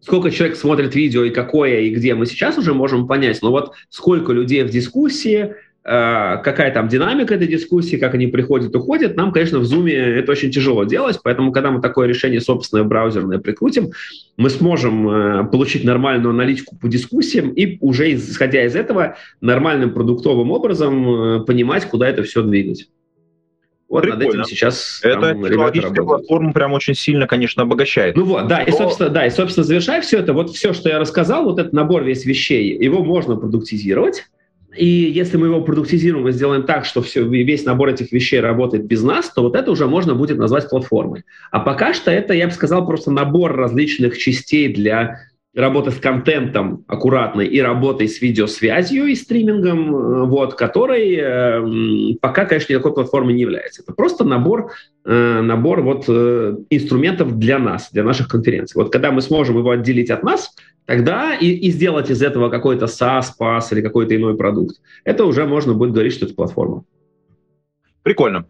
[0.00, 3.72] сколько человек смотрит видео и какое, и где мы сейчас уже можем понять, но вот
[3.88, 9.60] сколько людей в дискуссии, какая там динамика этой дискуссии, как они приходят, уходят, нам, конечно,
[9.60, 13.90] в Zoom это очень тяжело делать, поэтому, когда мы такое решение собственное браузерное прикрутим,
[14.36, 20.50] мы сможем э, получить нормальную аналитику по дискуссиям и уже исходя из этого нормальным продуктовым
[20.50, 22.88] образом э, понимать, куда это все двигать.
[23.88, 24.24] Вот Прикольно.
[24.24, 28.16] над этим сейчас Это технологическая платформа прям очень сильно, конечно, обогащает.
[28.16, 28.64] Ну вот, да, Но...
[28.64, 31.72] и собственно, да, и собственно, завершая все это, вот все, что я рассказал, вот этот
[31.72, 34.26] набор весь вещей, его можно продуктизировать,
[34.76, 38.84] и если мы его продуктизируем и сделаем так, что все, весь набор этих вещей работает
[38.84, 41.24] без нас, то вот это уже можно будет назвать платформой.
[41.50, 45.20] А пока что это, я бы сказал, просто набор различных частей для
[45.54, 52.44] работы с контентом аккуратной и работой с видеосвязью и стримингом, э, вот, который э, пока,
[52.44, 53.82] конечно, никакой платформой не является.
[53.82, 54.72] Это просто набор,
[55.04, 58.80] э, набор вот, э, инструментов для нас, для наших конференций.
[58.80, 60.54] Вот когда мы сможем его отделить от нас,
[60.86, 65.46] тогда и, и сделать из этого какой-то SaaS, PaaS или какой-то иной продукт, это уже
[65.46, 66.84] можно будет говорить, что это платформа.
[68.02, 68.46] Прикольно.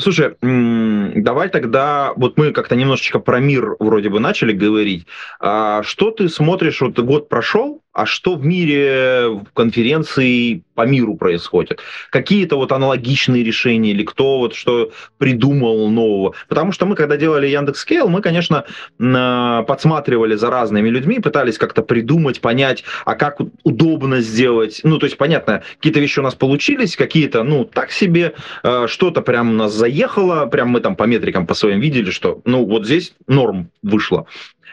[0.00, 5.06] Слушай, давай тогда, вот мы как-то немножечко про мир вроде бы начали говорить.
[5.38, 11.80] А что ты смотришь, вот год прошел, а что в мире конференции по миру происходит?
[12.10, 16.34] Какие-то вот аналогичные решения или кто вот что придумал нового?
[16.48, 18.64] Потому что мы, когда делали Яндекс.Скейл, мы, конечно,
[18.98, 24.80] подсматривали за разными людьми, пытались как-то придумать, понять, а как удобно сделать.
[24.84, 29.20] Ну, то есть, понятно, какие-то вещи у нас получились, какие-то, ну, так себе, э, что-то
[29.20, 32.86] прям у нас заехало, прям мы там по метрикам по своим видели, что, ну, вот
[32.86, 34.26] здесь норм вышло.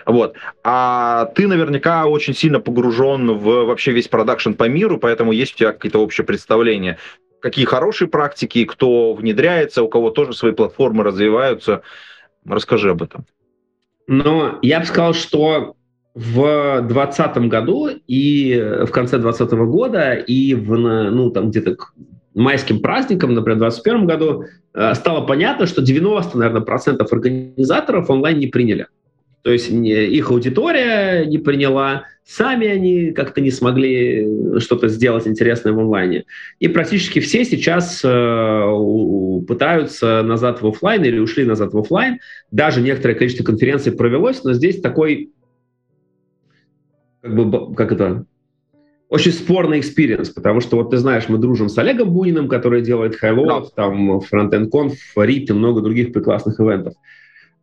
[0.07, 0.35] Вот.
[0.63, 5.57] А ты наверняка очень сильно погружен в вообще весь продакшн по миру, поэтому есть у
[5.57, 6.97] тебя какие-то общие представления.
[7.41, 11.81] Какие хорошие практики, кто внедряется, у кого тоже свои платформы развиваются.
[12.45, 13.25] Расскажи об этом.
[14.07, 15.75] Ну, я бы сказал, что
[16.15, 21.93] в 2020 году и в конце 2020 года и в, ну, там где-то к
[22.33, 28.39] майским праздникам, например, в 2021 году, э, стало понятно, что 90, наверное, процентов организаторов онлайн
[28.39, 28.87] не приняли.
[29.47, 35.79] То есть их аудитория не приняла, сами они как-то не смогли что-то сделать интересное в
[35.79, 36.25] онлайне.
[36.59, 42.19] И практически все сейчас э, пытаются назад в офлайн или ушли назад в офлайн.
[42.51, 45.31] Даже некоторое количество конференций провелось, но здесь такой,
[47.21, 48.25] как бы, как это,
[49.07, 53.15] очень спорный experience, потому что вот ты знаешь, мы дружим с Олегом Буниным, который делает
[53.23, 53.83] Highload, да.
[53.83, 56.95] там Frontend Conf, RIT и много других прекрасных ивентов.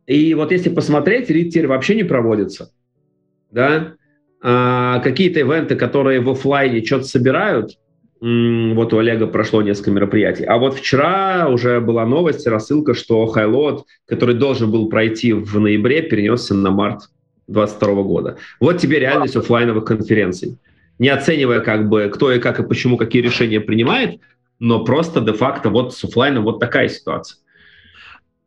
[0.07, 2.71] И вот если посмотреть, RIT теперь вообще не проводится.
[3.51, 3.93] Да?
[4.41, 7.77] А, какие-то ивенты, которые в офлайне что-то собирают,
[8.21, 10.45] вот у Олега прошло несколько мероприятий.
[10.45, 16.01] А вот вчера уже была новость, рассылка, что Highload, который должен был пройти в ноябре,
[16.01, 17.09] перенесся на март
[17.47, 18.37] 2022 года.
[18.59, 20.57] Вот тебе реальность офлайновых конференций.
[20.97, 24.21] Не оценивая, как бы, кто и как и почему какие решения принимает,
[24.59, 27.39] но просто де-факто вот с офлайном вот такая ситуация.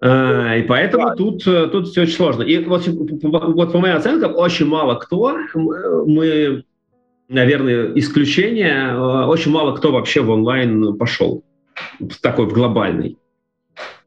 [0.01, 2.43] Э, и поэтому тут, э, тут все очень сложно.
[2.43, 6.65] И вот, вот по моим оценкам, очень мало кто, мы
[7.29, 8.97] наверное, исключение.
[8.99, 11.45] Очень мало кто вообще в онлайн пошел.
[12.23, 13.19] Такой в глобальный.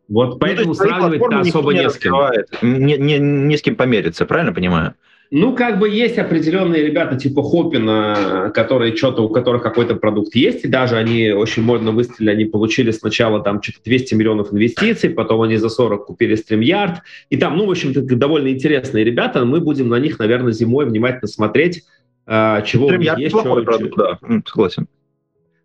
[0.07, 2.15] Вот ну, поэтому ну, сравнивать-то особо не, не с кем.
[2.61, 4.95] Не, не, не с кем помериться, правильно понимаю?
[5.33, 10.65] Ну, как бы есть определенные ребята типа Хопина, которые что-то, у которых какой-то продукт есть,
[10.65, 15.41] и даже они очень модно выстрелили, они получили сначала там что-то 200 миллионов инвестиций, потом
[15.43, 16.97] они за 40 купили StreamYard,
[17.29, 21.29] и там, ну, в общем-то, довольно интересные ребята, мы будем на них, наверное, зимой внимательно
[21.29, 21.83] смотреть,
[22.25, 23.31] а, чего StreamYard у них есть.
[23.31, 24.87] Плохой чего, продукт, да, согласен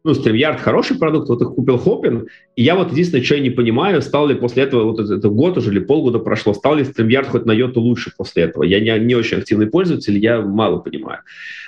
[0.07, 3.51] ну, StreamYard хороший продукт, вот их купил Хопин, и я вот единственное, что я не
[3.51, 7.27] понимаю, стал ли после этого, вот это, год уже или полгода прошло, стал ли StreamYard
[7.27, 8.63] хоть на йоту лучше после этого?
[8.63, 11.23] Я не, не очень активный пользователь, я мало понимаю.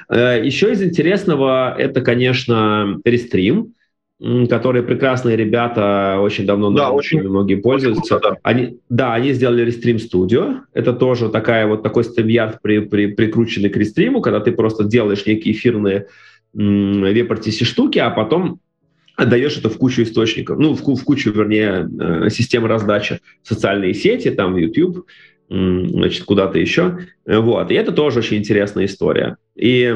[0.08, 3.72] Э, еще из интересного, это, конечно, Restream,
[4.48, 8.16] которые прекрасные ребята, очень давно да, очень, многие пользуются.
[8.16, 8.36] Очень круто, да.
[8.44, 10.60] Они, да, они сделали Restream Studio.
[10.72, 15.26] Это тоже такая вот такой StreamYard при, при, прикрученный к Restream, когда ты просто делаешь
[15.26, 16.06] некие эфирные
[16.54, 18.60] веб-RTC штуки, а потом
[19.18, 24.30] отдаешь это в кучу источников, ну, в, в кучу, вернее, э, систем раздачи, социальные сети,
[24.30, 25.06] там, YouTube,
[25.50, 26.98] значит, куда-то еще.
[27.26, 27.70] Вот.
[27.70, 29.38] И это тоже очень интересная история.
[29.56, 29.92] И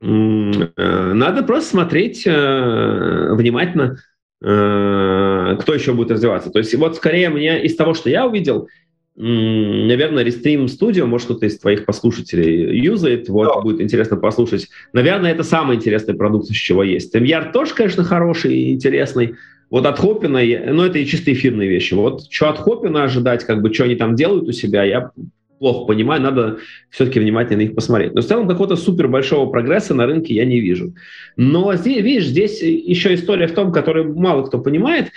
[0.00, 3.98] э, надо просто смотреть э, внимательно,
[4.40, 6.50] кто еще будет развиваться.
[6.50, 8.68] То есть вот скорее мне из того, что я увидел,
[9.16, 13.60] Наверное, Restream Studio, может, кто-то из твоих послушателей юзает, вот, да.
[13.60, 14.68] будет интересно послушать.
[14.92, 17.14] Наверное, это самый интересный продукт, из чего есть.
[17.14, 19.36] StreamYard тоже, конечно, хороший и интересный.
[19.70, 20.40] Вот от Хопина,
[20.72, 21.94] ну, это и чисто эфирные вещи.
[21.94, 25.12] Вот что от Хопина ожидать, как бы, что они там делают у себя, я
[25.60, 26.58] плохо понимаю, надо
[26.90, 28.14] все-таки внимательно на них посмотреть.
[28.14, 30.92] Но в целом какого-то супер большого прогресса на рынке я не вижу.
[31.36, 35.10] Но здесь, видишь, здесь еще история в том, которую мало кто понимает,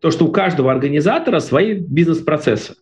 [0.00, 2.74] то, что у каждого организатора свои бизнес-процессы.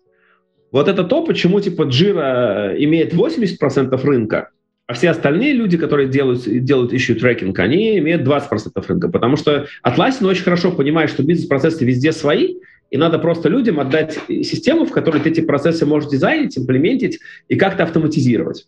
[0.77, 4.51] Вот это то, почему типа Jira имеет 80% рынка,
[4.87, 9.09] а все остальные люди, которые делают, делают issue трекинг, они имеют 20% рынка.
[9.09, 12.57] Потому что Atlassian очень хорошо понимает, что бизнес-процессы везде свои,
[12.91, 17.57] и надо просто людям отдать систему, в которой ты эти процессы можешь дизайнить, имплементить и
[17.57, 18.67] как-то автоматизировать.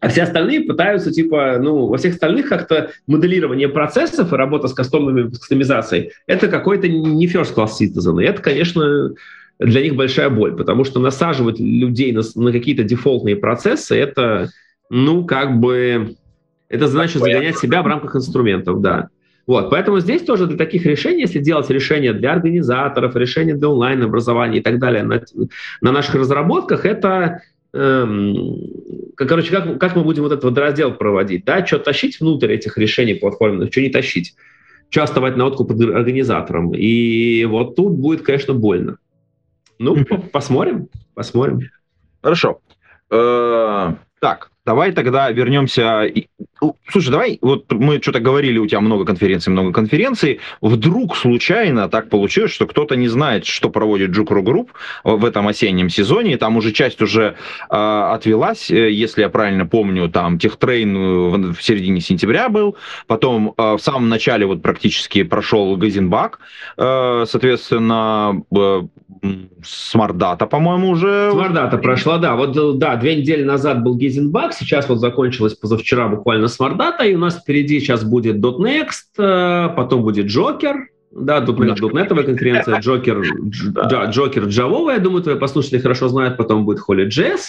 [0.00, 4.74] А все остальные пытаются, типа, ну, во всех остальных как-то моделирование процессов и работа с
[4.74, 8.22] кастомными кастомизацией, это какой-то не first class citizen.
[8.22, 9.14] И это, конечно,
[9.58, 14.50] для них большая боль, потому что насаживать людей на, на какие-то дефолтные процессы, это,
[14.90, 16.14] ну, как бы,
[16.68, 19.08] это значит загонять себя в рамках инструментов, да.
[19.46, 24.58] Вот, поэтому здесь тоже для таких решений, если делать решения для организаторов, решения для онлайн-образования
[24.58, 25.22] и так далее на,
[25.80, 27.40] на наших разработках, это
[27.72, 28.58] эм,
[29.16, 33.14] короче, как, как мы будем вот этот водораздел проводить, да, что тащить внутрь этих решений
[33.14, 34.34] платформенных, что не тащить,
[34.90, 36.74] что оставать на откуп организаторам.
[36.74, 38.98] И вот тут будет, конечно, больно.
[39.78, 41.60] Ну, посмотрим, посмотрим.
[42.22, 42.60] Хорошо.
[43.10, 46.04] Э, так, давай тогда вернемся.
[46.90, 50.40] Слушай, давай, вот мы что-то говорили, у тебя много конференций, много конференций.
[50.60, 54.72] Вдруг случайно так получилось, что кто-то не знает, что проводит JUG Ru Group
[55.04, 56.36] в этом осеннем сезоне.
[56.36, 57.34] Там уже часть уже
[57.70, 63.54] э, отвелась, э, если я правильно помню, там TechTrain в, в середине сентября был, потом
[63.56, 66.40] э, в самом начале вот практически прошел Heisenbug,
[66.76, 68.82] э, соответственно, э,
[69.64, 71.30] SmartData, по-моему, уже...
[71.32, 72.36] SmartData прошла, да.
[72.36, 77.14] Вот, э, да, две недели назад был Heisenbug, сейчас вот закончилась позавчера буквально SmartData, и
[77.14, 83.22] у нас впереди сейчас будет DotNext, э, потом будет Джокер, да, .NET, .NET конференция, Джокер,
[83.72, 87.40] да, Джокер Джавова, я думаю, твои послушатели хорошо знают, потом будет Holy.js,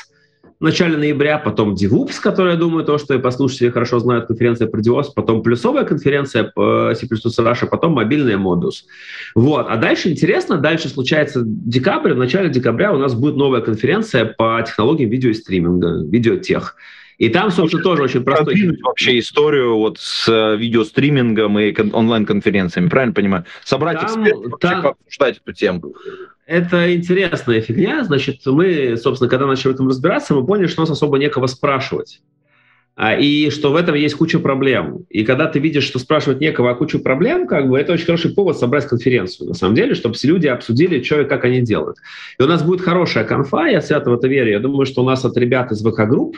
[0.60, 4.68] в начале ноября, потом DevOps, который, я думаю, то, что и послушатели хорошо знают, конференция
[4.68, 8.86] про DevOps, потом плюсовая конференция по C++ Russia, потом мобильная модус.
[9.36, 9.68] Вот.
[9.70, 14.62] А дальше интересно, дальше случается декабрь, в начале декабря у нас будет новая конференция по
[14.66, 16.76] технологиям видеостриминга, видеотех.
[17.20, 18.78] И там, собственно, тоже очень простой...
[18.82, 23.45] вообще историю вот с э, видеостримингом и онлайн-конференциями, правильно понимаю?
[23.65, 24.88] Собрать там, экспертов, там...
[24.88, 25.93] обсуждать эту тему.
[26.45, 28.05] Это интересная фигня.
[28.05, 32.22] Значит, мы, собственно, когда начали в этом разбираться, мы поняли, что нас особо некого спрашивать.
[32.95, 35.05] А, и что в этом есть куча проблем.
[35.09, 38.34] И когда ты видишь, что спрашивать некого, а кучу проблем, как бы это очень хороший
[38.34, 41.97] повод собрать конференцию, на самом деле, чтобы все люди обсудили, что и как они делают.
[42.39, 44.51] И у нас будет хорошая конфа, я свято в это верю.
[44.51, 46.38] Я думаю, что у нас от ребят из ВК-групп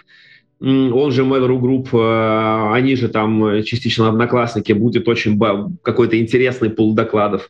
[0.61, 5.39] он же Mail.ru Group, э, они же там частично одноклассники, будет очень
[5.81, 7.49] какой-то интересный пул докладов.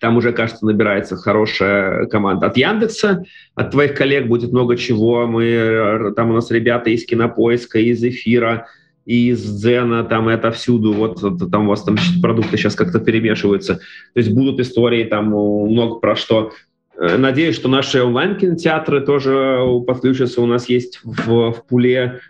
[0.00, 2.46] Там уже, кажется, набирается хорошая команда.
[2.46, 3.24] От Яндекса,
[3.54, 5.26] от твоих коллег будет много чего.
[5.26, 8.66] Мы, э, там у нас ребята из Кинопоиска, из Эфира,
[9.04, 10.92] из Дзена, там это всюду.
[10.92, 11.20] Вот
[11.50, 13.74] там у вас там продукты сейчас как-то перемешиваются.
[13.74, 16.52] То есть будут истории там много про что.
[16.98, 20.42] Э, надеюсь, что наши онлайн-кинотеатры тоже подключатся.
[20.42, 22.20] У нас есть в, в пуле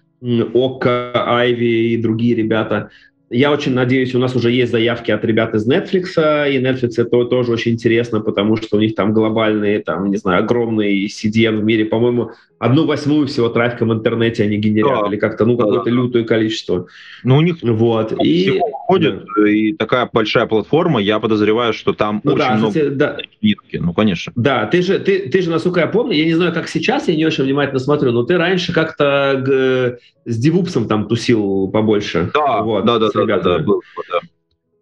[0.55, 2.91] Ока, Айви и другие ребята.
[3.29, 7.25] Я очень надеюсь, у нас уже есть заявки от ребят из Netflix, и Netflix это
[7.25, 11.65] тоже очень интересно, потому что у них там глобальные, там, не знаю, огромные CDN в
[11.65, 12.33] мире, по-моему,
[12.63, 15.17] одну восьмую всего трафика в интернете они генерят, да.
[15.17, 16.87] как-то, ну, какое-то да, лютое количество.
[17.25, 18.13] Ну, у них вот.
[18.23, 19.51] и ходит, да.
[19.51, 23.17] и такая большая платформа, я подозреваю, что там ну, очень да, много кстати, да.
[23.43, 24.33] нитки, ну, конечно.
[24.37, 27.17] Да, ты же, ты, ты же, насколько я помню, я не знаю, как сейчас, я
[27.17, 32.31] не очень внимательно смотрю, но ты раньше как-то с Дивупсом там тусил побольше.
[32.33, 34.21] Да, вот, да, да, да, да, да, был, да.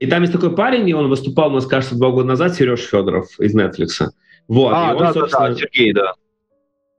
[0.00, 2.80] И там есть такой парень, и он выступал у нас, кажется, два года назад, Сереж
[2.80, 4.06] Федоров из Netflix.
[4.48, 6.12] Вот, а, и он, да, да, да, Сергей, да.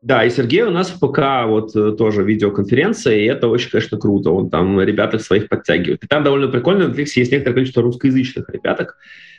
[0.01, 3.99] Да, и Сергей у нас в ПК вот э, тоже видеоконференция, и это очень, конечно,
[3.99, 4.31] круто.
[4.31, 6.03] Он там ребята своих подтягивает.
[6.03, 8.97] И там довольно прикольно, в Netflix есть некоторое количество русскоязычных ребяток,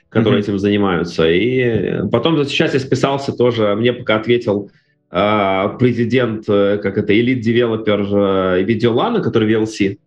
[0.09, 0.45] которые mm-hmm.
[0.45, 1.29] этим занимаются.
[1.29, 4.71] И потом сейчас я списался тоже, мне пока ответил
[5.11, 9.99] э, президент, э, как это, элит-девелопер э, Видеолана, который VLC.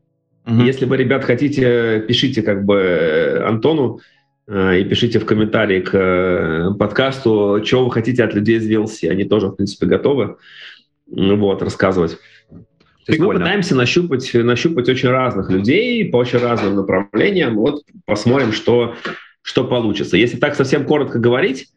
[0.45, 0.65] Mm-hmm.
[0.65, 4.14] Если вы, ребят, хотите, пишите как бы э, Антону, Э,
[4.47, 9.09] и пишите в комментарии к э, подкасту, что вы хотите от людей из VLC.
[9.09, 10.37] Они тоже, в принципе, готовы
[11.07, 12.17] вот, рассказывать.
[13.05, 17.55] То есть мы пытаемся нащупать, нащупать очень разных людей по очень разным направлениям.
[17.55, 18.95] Вот посмотрим, что,
[19.41, 20.17] что получится.
[20.17, 21.67] Если так совсем коротко говорить,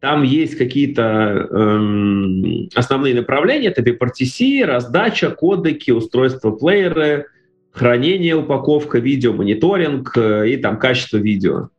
[0.00, 3.68] там есть какие-то эм, основные направления.
[3.68, 7.26] Это VPRTC, раздача, кодеки, устройство плееры,
[7.70, 11.70] хранение, упаковка видео, мониторинг э, и там качество видео.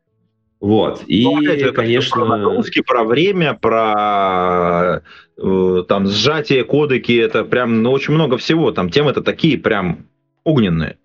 [0.60, 1.04] Вот.
[1.08, 2.26] И, ну, это, конечно...
[2.26, 5.02] Про нагрузки, про время, про
[5.38, 8.72] э, там сжатие кодеки, это прям ну, очень много всего.
[8.72, 10.08] Там темы-то такие прям
[10.44, 10.98] огненные.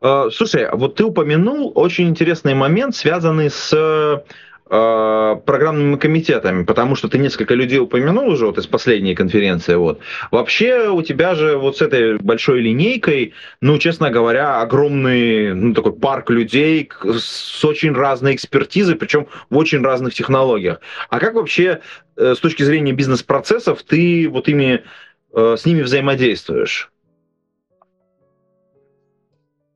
[0.00, 4.20] Э, слушай, а вот ты упомянул очень интересный момент, связанный с Э,
[4.68, 9.76] программными комитетами, потому что ты несколько людей упомянул уже вот из последней конференции.
[9.76, 10.00] Вот.
[10.30, 15.94] Вообще у тебя же вот с этой большой линейкой, ну, честно говоря, огромный ну, такой
[15.94, 20.80] парк людей с очень разной экспертизой, причем в очень разных технологиях.
[21.08, 21.80] А как вообще
[22.16, 24.84] э, с точки зрения бизнес-процессов ты вот ими,
[25.34, 26.90] э, с ними взаимодействуешь?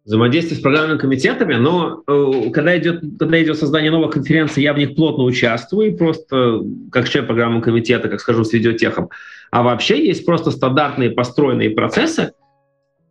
[0.04, 4.78] Взаимодействие с программными комитетами, но э, когда идет, когда идет создание новых конференций, я в
[4.78, 9.10] них плотно участвую, просто как член программного комитета, как скажу, с видеотехом.
[9.50, 12.32] А вообще есть просто стандартные построенные процессы.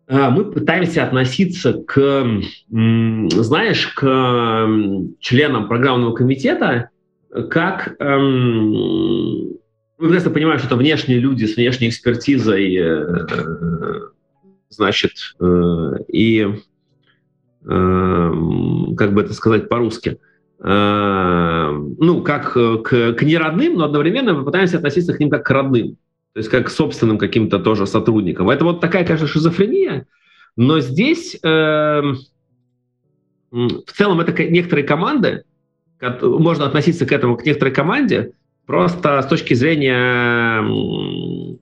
[0.07, 2.27] Э, мы пытаемся относиться к,
[2.69, 4.67] знаешь, к
[5.19, 6.89] членам программного комитета
[7.49, 9.57] как эм,
[9.97, 13.05] мы прекрасно понимаем, что это внешние люди с внешней экспертизой, э,
[14.69, 15.11] значит,
[16.09, 16.55] и
[17.63, 20.19] как бы это сказать по-русски,
[20.63, 25.45] эм, ну, как э, к, к неродным, но одновременно мы пытаемся относиться к ним как
[25.45, 25.97] к родным,
[26.33, 28.49] то есть как к собственным каким-то тоже сотрудникам.
[28.49, 30.07] Это вот такая, конечно, шизофрения,
[30.55, 32.01] но здесь э,
[33.51, 35.43] в целом это некоторые команды,
[36.21, 38.33] можно относиться к этому, к некоторой команде,
[38.65, 40.63] просто с точки зрения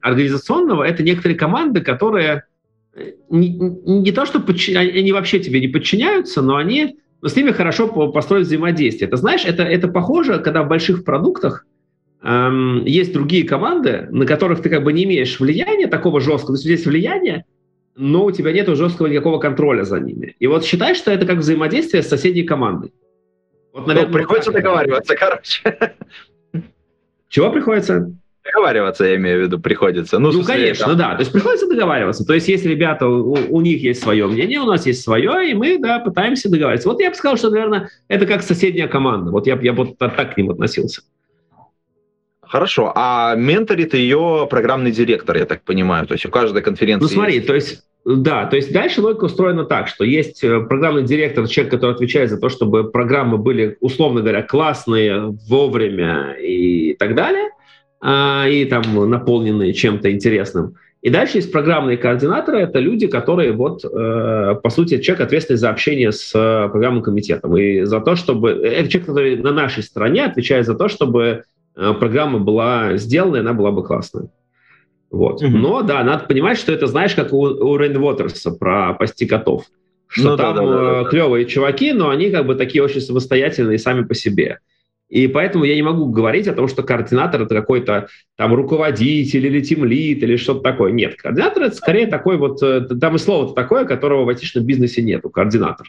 [0.01, 2.43] организационного, это некоторые команды, которые
[3.29, 4.75] не, не то, что подчи...
[4.75, 9.07] они вообще тебе не подчиняются, но они но с ними хорошо построить взаимодействие.
[9.07, 11.65] Это знаешь, это, это похоже, когда в больших продуктах
[12.23, 16.61] эм, есть другие команды, на которых ты как бы не имеешь влияния такого жесткого, то
[16.61, 17.45] есть есть влияние,
[17.95, 20.35] но у тебя нет жесткого никакого контроля за ними.
[20.39, 22.93] И вот считай, что это как взаимодействие с соседней командой.
[23.73, 25.95] Вот, наверное, ну, приходится договариваться, короче.
[27.27, 28.15] Чего приходится?
[28.51, 30.19] Договариваться, я имею в виду, приходится.
[30.19, 30.97] Ну, ну смысле, конечно, там...
[30.97, 31.15] да.
[31.15, 32.25] То есть приходится договариваться.
[32.25, 35.53] То есть если ребята, у, у них есть свое мнение, у нас есть свое, и
[35.53, 36.89] мы, да, пытаемся договариваться.
[36.89, 39.31] Вот я бы сказал, что, наверное, это как соседняя команда.
[39.31, 41.01] Вот я, я бы вот так к ним относился.
[42.41, 42.91] Хорошо.
[42.95, 46.07] А менторит ее программный директор, я так понимаю.
[46.07, 47.03] То есть у каждой конференции...
[47.03, 47.47] Ну смотри, есть...
[47.47, 51.73] то есть да, то есть дальше логика устроена так, что есть э, программный директор, человек,
[51.73, 57.49] который отвечает за то, чтобы программы были, условно говоря, классные, вовремя и так далее
[58.01, 60.75] и там наполненные чем-то интересным.
[61.01, 65.69] И дальше есть программные координаторы, это люди, которые вот, э, по сути, человек ответственный за
[65.69, 67.55] общение с э, программным комитетом.
[67.55, 68.49] И за то, чтобы...
[68.49, 71.43] Это человек, который на нашей стороне отвечает за то, чтобы
[71.75, 74.29] э, программа была сделана, и она была бы классная.
[75.09, 75.41] Вот.
[75.41, 75.49] Mm-hmm.
[75.49, 79.63] Но, да, надо понимать, что это, знаешь, как у, у Рейнвотерса про пасти котов.
[80.07, 81.09] Что ну, там да, да, да, да.
[81.09, 84.59] клевые чуваки, но они как бы такие очень самостоятельные сами по себе.
[85.09, 89.59] И поэтому я не могу говорить о том, что координатор это какой-то там руководитель или
[89.59, 90.91] тимлит или что-то такое.
[90.91, 95.01] Нет, координатор это скорее такой вот, э, там и слово такое, которого в айтишном бизнесе
[95.01, 95.87] нету, координатор.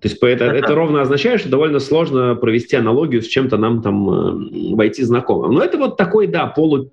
[0.00, 4.78] То есть это, это ровно означает, что довольно сложно провести аналогию с чем-то нам там
[4.78, 5.54] э, знакомым.
[5.54, 6.92] Но это вот такой, да, полу,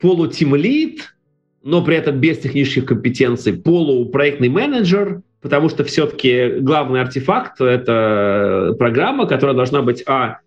[0.00, 1.14] полутимлит,
[1.62, 9.26] но при этом без технических компетенций, полупроектный менеджер, потому что все-таки главный артефакт— это программа,
[9.26, 10.38] которая должна быть, а,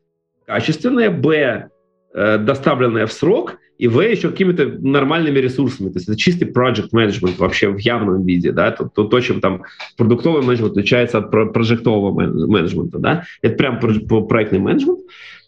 [0.48, 1.70] качественная, б,
[2.14, 5.90] э, доставленная в срок, и в еще какими-то нормальными ресурсами.
[5.90, 9.40] То есть это чистый project management вообще в явном виде, да, то, то, то чем
[9.40, 9.64] там
[9.98, 13.80] продуктовый менеджмент отличается от прожектового менеджмента, да, это прям
[14.28, 15.02] проектный менеджмент.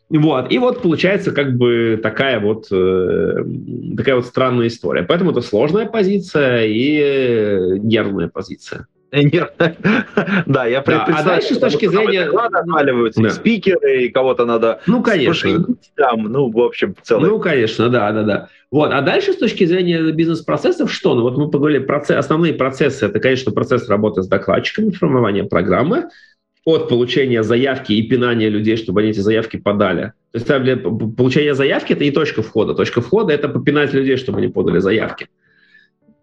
[0.09, 0.51] Вот.
[0.51, 3.43] И вот получается как бы такая вот, э,
[3.95, 5.03] такая вот странная история.
[5.03, 8.87] Поэтому это сложная позиция и нервная позиция.
[9.11, 12.29] Да, я да, А дальше с точки зрения...
[12.29, 13.29] Отваливаются да.
[13.29, 14.81] спикеры, и кого-то надо...
[14.85, 15.65] Ну, конечно.
[15.95, 17.29] Там, ну, в общем, целый...
[17.29, 18.49] Ну, конечно, да, да, да.
[18.71, 18.91] Вот.
[18.91, 21.15] А дальше с точки зрения бизнес-процессов что?
[21.15, 26.09] Ну, вот мы поговорили, процесс, основные процессы, это, конечно, процесс работы с докладчиками, формирование программы,
[26.65, 30.13] от получения заявки и пинания людей, чтобы они эти заявки подали.
[30.31, 30.83] То есть
[31.17, 32.75] получение заявки– это не точка входа.
[32.75, 35.27] Точка входа– это попинать людей, чтобы они подали заявки.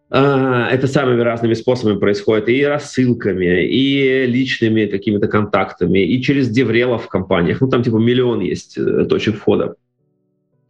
[0.08, 7.08] Это самыми разными способами происходит, и рассылками, и личными какими-то контактами, и через деврелов в
[7.08, 7.60] компаниях.
[7.60, 9.74] Ну, там типа миллион есть э, точек входа.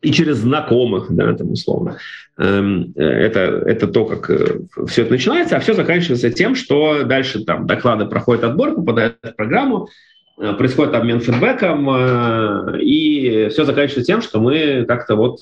[0.01, 1.99] И через знакомых, да, там условно.
[2.39, 7.45] Эм, это, это то, как э, все это начинается, а все заканчивается тем, что дальше
[7.45, 9.89] там доклады проходят отбор, попадают в программу,
[10.37, 15.41] происходит обмен фидбэком, э, и все заканчивается тем, что мы как-то вот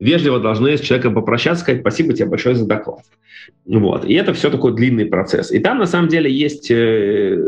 [0.00, 3.04] вежливо должны с человеком попрощаться, сказать спасибо тебе большое за доклад.
[3.66, 4.04] Вот.
[4.04, 5.52] И это все такой длинный процесс.
[5.52, 7.38] И там на самом деле есть э,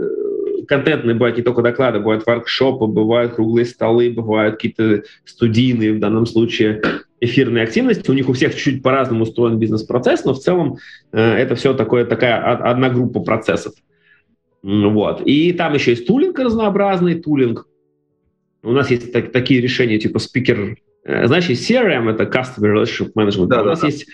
[0.69, 6.27] контентные бывают не только доклады, бывают воркшопы, бывают круглые столы, бывают какие-то студийные, в данном
[6.27, 6.81] случае,
[7.21, 8.09] эфирные активности.
[8.09, 10.79] У них у всех чуть-чуть по-разному устроен бизнес-процесс, но в целом
[11.13, 13.75] это все такое, такая одна группа процессов.
[14.65, 15.21] Вот.
[15.27, 17.69] И там еще есть тулинг разнообразный, тулинг.
[18.63, 23.13] У нас есть так, такие решения, типа спикер, э, знаешь, есть CRM, это Customer Relationship
[23.15, 23.47] Management.
[23.49, 23.89] Да, у да, нас да.
[23.89, 24.07] есть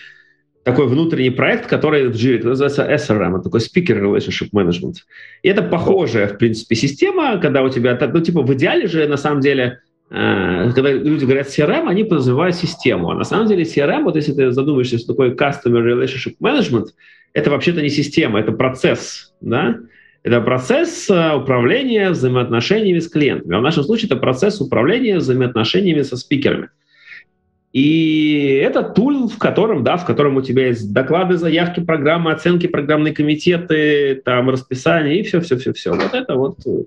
[0.63, 4.95] такой внутренний проект, который в Jira называется SRM, это такой Speaker Relationship Management.
[5.41, 9.15] И это похожая, в принципе, система, когда у тебя, ну, типа, в идеале же, на
[9.15, 9.79] самом деле,
[10.09, 13.09] э, когда люди говорят CRM, они подразумевают систему.
[13.09, 16.87] А на самом деле CRM, вот если ты задумаешься, что такое Customer Relationship Management,
[17.31, 19.77] это вообще-то не система, это процесс, да,
[20.23, 23.55] это процесс э, управления взаимоотношениями с клиентами.
[23.55, 26.69] А в нашем случае это процесс управления взаимоотношениями со спикерами.
[27.73, 32.67] И это тул, в котором, да, в котором у тебя есть доклады, заявки, программы, оценки,
[32.67, 35.93] программные комитеты, там расписание и все-все-все-все.
[35.93, 36.83] Вот это вот э,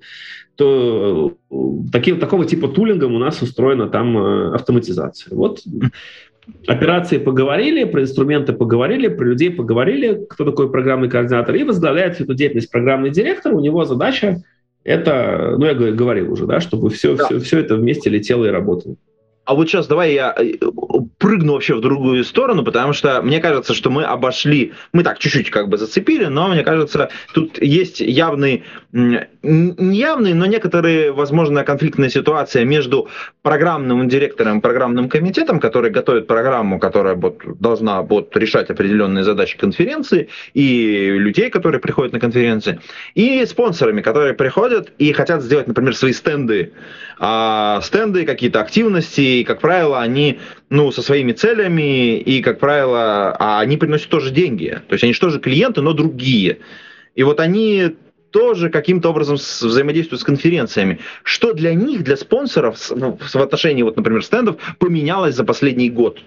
[0.54, 1.54] то, э,
[1.90, 4.16] таким, такого типа тулингом у нас устроена там
[4.54, 5.34] автоматизация.
[5.34, 5.60] Вот
[6.66, 12.24] операции поговорили, про инструменты поговорили, про людей поговорили, кто такой программный координатор, и возглавляет всю
[12.24, 13.54] эту деятельность программный директор.
[13.54, 14.42] У него задача
[14.84, 17.26] это, ну я говорил уже, да, чтобы все, да.
[17.26, 18.96] все, все это вместе летело и работало.
[19.44, 20.54] А вот сейчас давай я э,
[21.18, 25.50] прыгну вообще в другую сторону, потому что мне кажется, что мы обошли, мы так чуть-чуть
[25.50, 28.64] как бы зацепили, но мне кажется, тут есть явный,
[28.94, 33.08] явный, но некоторые, возможно, конфликтная ситуация между
[33.42, 40.28] программным директором, программным комитетом, который готовит программу, которая вот, должна вот, решать определенные задачи конференции,
[40.54, 42.78] и людей, которые приходят на конференции,
[43.16, 46.72] и спонсорами, которые приходят и хотят сделать, например, свои стенды,
[47.18, 50.38] а стенды, какие-то активности, и, как правило, они,
[50.70, 54.78] ну, со своими целями, и, как правило, а они приносят тоже деньги.
[54.86, 56.58] То есть они же тоже клиенты, но другие.
[57.16, 57.96] И вот они
[58.34, 60.98] тоже каким-то образом взаимодействуют с конференциями.
[61.22, 66.18] Что для них, для спонсоров в отношении, вот, например, стендов поменялось за последний год?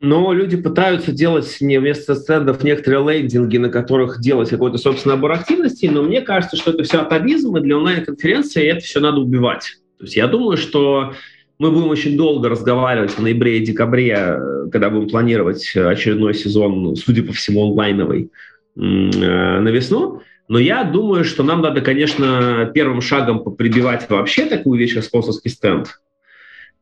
[0.00, 5.32] Но люди пытаются делать не вместо стендов некоторые лендинги, на которых делать какой-то собственный набор
[5.32, 9.76] активностей, но мне кажется, что это все атовизм, и для онлайн-конференции это все надо убивать.
[9.98, 11.12] То есть я думаю, что
[11.58, 14.38] мы будем очень долго разговаривать в ноябре и декабре,
[14.72, 18.30] когда будем планировать очередной сезон, судя по всему, онлайновый
[18.74, 20.22] э, на весну.
[20.50, 25.48] Но я думаю, что нам надо, конечно, первым шагом поприбивать вообще такую вещь, как спонсорский
[25.48, 26.00] стенд.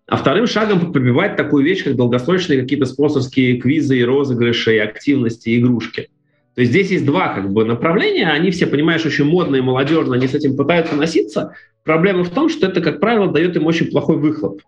[0.07, 5.51] А вторым шагом поприбивать такую вещь, как долгосрочные какие-то спонсорские квизы и розыгрыши, и активности,
[5.51, 6.09] и игрушки.
[6.55, 10.29] То есть здесь есть два как бы направления, они все, понимаешь, очень модные, молодежные, они
[10.29, 11.55] с этим пытаются носиться.
[11.85, 14.63] Проблема в том, что это, как правило, дает им очень плохой выхлоп.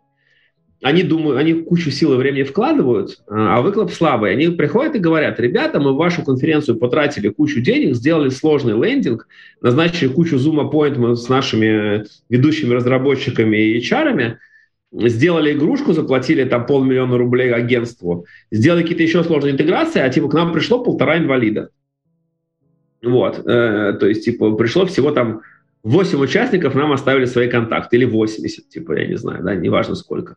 [0.83, 4.33] Они думают, они кучу сил и времени вкладывают, а выхлоп слабый.
[4.33, 9.29] Они приходят и говорят, ребята, мы в вашу конференцию потратили кучу денег, сделали сложный лендинг,
[9.61, 14.37] назначили кучу зум-аппоинтментов с нашими ведущими разработчиками и HR,
[14.93, 20.35] сделали игрушку, заплатили там полмиллиона рублей агентству, сделали какие-то еще сложные интеграции, а типа к
[20.35, 21.69] нам пришло полтора инвалида.
[23.03, 25.41] Вот, э, то есть, типа, пришло всего там
[25.83, 30.37] 8 участников, нам оставили свои контакты, или 80, типа, я не знаю, да, неважно сколько.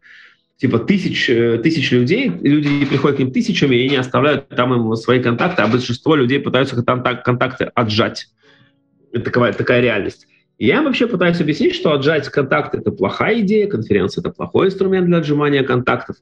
[0.58, 4.96] Типа тысяч, э, тысяч людей, люди приходят к ним тысячами и не оставляют там им
[4.96, 8.28] свои контакты, а большинство людей пытаются контакты отжать.
[9.12, 10.28] Это такая, такая реальность.
[10.60, 15.18] Я вообще пытаюсь объяснить, что отжать контакты– это плохая идея, конференция– это плохой инструмент для
[15.18, 16.16] отжимания контактов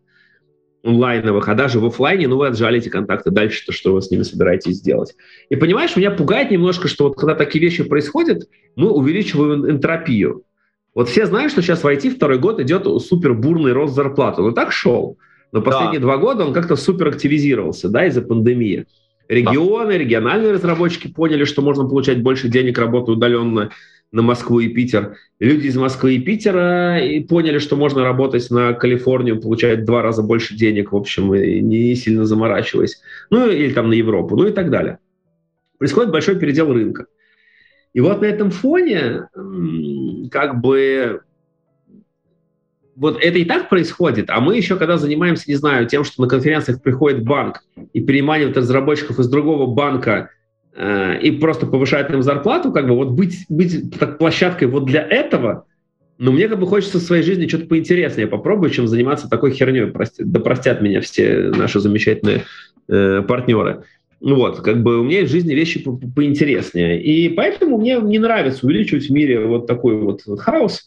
[0.84, 4.24] онлайновых, а даже в офлайне, ну, вы отжали эти контакты, дальше-то что вы с ними
[4.24, 5.16] собираетесь сделать?
[5.50, 10.44] И понимаешь, меня пугает немножко, что вот когда такие вещи происходят, мы увеличиваем энтропию.
[10.94, 14.42] Вот все знают, что сейчас в IT второй год идет супер бурный рост зарплаты.
[14.42, 15.18] Ну так шел.
[15.52, 16.08] Но последние да.
[16.08, 18.86] два года он как-то супер активизировался, да, из-за пандемии.
[19.28, 19.98] Регионы, да.
[19.98, 23.72] региональные разработчики поняли, что можно получать больше денег, работая удаленно
[24.12, 25.16] на Москву и Питер.
[25.40, 30.22] Люди из Москвы и Питера и поняли, что можно работать на Калифорнию, получать два раза
[30.22, 33.02] больше денег, в общем, и не сильно заморачиваясь.
[33.30, 35.00] Ну, или там на Европу, ну и так далее.
[35.78, 37.06] Происходит большой передел рынка.
[37.94, 39.28] И вот на этом фоне
[40.32, 41.22] как бы
[42.96, 46.28] вот это и так происходит, а мы еще когда занимаемся, не знаю, тем, что на
[46.28, 47.64] конференциях приходит банк
[47.94, 50.30] и переманивает разработчиков из другого банка
[50.76, 55.02] э, и просто повышает им зарплату, как бы вот быть, быть так площадкой вот для
[55.02, 55.66] этого,
[56.22, 59.88] но мне как бы хочется в своей жизни что-то поинтереснее попробовать, чем заниматься такой херней.
[59.88, 62.44] Прости, да простят меня все наши замечательные
[62.88, 63.86] э, партнеры.
[64.22, 67.02] Вот, как бы у меня в жизни вещи по поинтереснее.
[67.02, 70.86] И поэтому мне не нравится увеличивать в мире вот такой вот, вот хаос,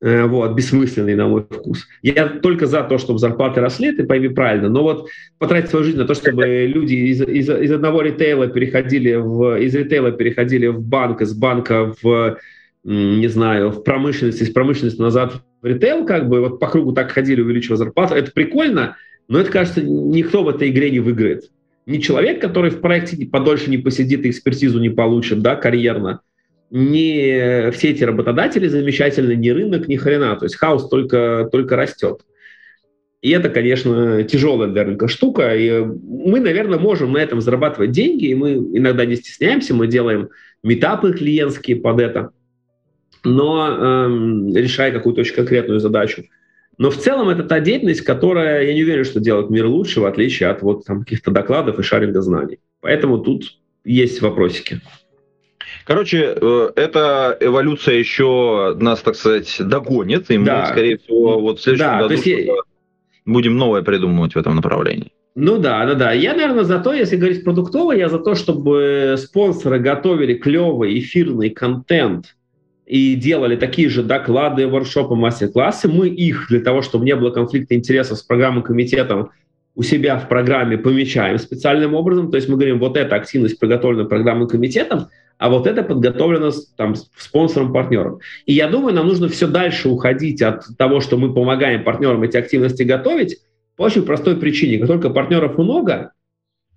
[0.00, 1.88] э, вот, бессмысленный на мой вкус.
[2.02, 5.08] Я только за то, чтобы зарплаты росли, ты пойми правильно, но вот
[5.38, 9.74] потратить свою жизнь на то, чтобы люди из, из, из одного ритейла переходили в, из
[9.74, 12.38] ритейла переходили в банк, из банка в,
[12.84, 17.10] не знаю, в промышленность, из промышленности назад в ритейл, как бы вот по кругу так
[17.10, 21.50] ходили, увеличивая зарплату, это прикольно, но это, кажется, никто в этой игре не выиграет
[21.86, 26.20] не человек, который в проекте подольше не посидит и экспертизу не получит, да, карьерно,
[26.70, 30.36] не все эти работодатели замечательные, ни рынок, ни хрена.
[30.36, 32.22] То есть хаос только, только растет.
[33.22, 35.56] И это, конечно, тяжелая для рынка штука.
[35.56, 40.28] И мы, наверное, можем на этом зарабатывать деньги, и мы иногда не стесняемся, мы делаем
[40.62, 42.30] метапы клиентские под это,
[43.24, 46.24] но эм, решая какую-то очень конкретную задачу.
[46.78, 50.04] Но в целом это та деятельность, которая, я не уверен, что делает мир лучше, в
[50.04, 52.58] отличие от вот там каких-то докладов и шаринга знаний.
[52.80, 54.80] Поэтому тут есть вопросики.
[55.84, 60.62] Короче, э, эта эволюция еще нас, так сказать, догонит, и да.
[60.62, 62.50] мы, скорее всего, вот в следующем да, году есть...
[63.24, 65.12] будем новое придумывать в этом направлении.
[65.36, 66.12] Ну да, да, да.
[66.12, 71.50] Я, наверное, за то, если говорить продуктово, я за то, чтобы спонсоры готовили клевый эфирный
[71.50, 72.36] контент
[72.86, 75.88] и делали такие же доклады, воркшопы, мастер-классы.
[75.88, 79.30] Мы их для того, чтобы не было конфликта интересов с программным комитетом,
[79.74, 82.30] у себя в программе помечаем специальным образом.
[82.30, 85.08] То есть мы говорим, вот эта активность подготовлена программным комитетом,
[85.38, 88.20] а вот это подготовлено там, спонсором, партнером.
[88.46, 92.38] И я думаю, нам нужно все дальше уходить от того, что мы помогаем партнерам эти
[92.38, 93.38] активности готовить,
[93.76, 94.78] по очень простой причине.
[94.78, 96.12] Как только партнеров много,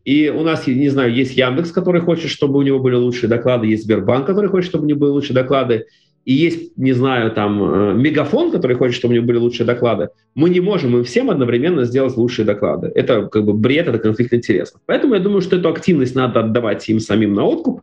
[0.10, 3.68] и у нас, не знаю, есть Яндекс, который хочет, чтобы у него были лучшие доклады,
[3.68, 5.86] есть Сбербанк, который хочет, чтобы у него были лучшие доклады,
[6.26, 10.10] и есть, не знаю, там, э, Мегафон, который хочет, чтобы у него были лучшие доклады.
[10.34, 12.92] Мы не можем им всем одновременно сделать лучшие доклады.
[12.96, 14.82] Это как бы бред, это конфликт интересов.
[14.88, 17.82] Поэтому я думаю, что эту активность надо отдавать им самим на откуп.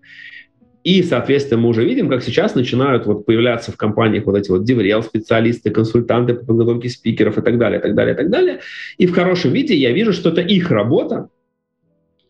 [0.83, 4.69] И, соответственно, мы уже видим, как сейчас начинают вот появляться в компаниях вот эти вот
[4.69, 8.61] DevRel специалисты, консультанты по подготовке спикеров и так далее, и так далее, и так далее.
[8.99, 11.29] И в хорошем виде я вижу, что это их работа,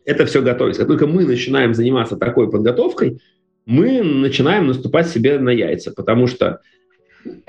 [0.07, 0.81] это все готовится.
[0.81, 3.19] Как только мы начинаем заниматься такой подготовкой,
[3.65, 6.61] мы начинаем наступать себе на яйца, потому что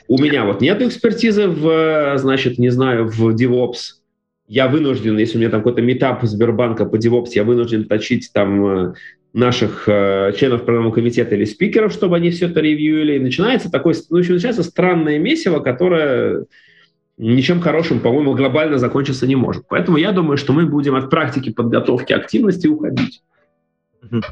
[0.09, 4.00] у меня вот нет экспертизы в, значит, не знаю, в DevOps.
[4.48, 8.66] Я вынужден, если у меня там какой-то метап Сбербанка по DevOps, я вынужден точить там
[8.66, 8.94] э,
[9.32, 13.14] наших э, членов программного комитета или спикеров, чтобы они все это ревьюили.
[13.14, 16.46] И начинается такое, ну, начинается странное месиво, которое
[17.19, 19.66] ничем хорошим, по-моему, глобально закончиться не может.
[19.69, 23.23] Поэтому я думаю, что мы будем от практики подготовки активности уходить.
[24.03, 24.23] Угу.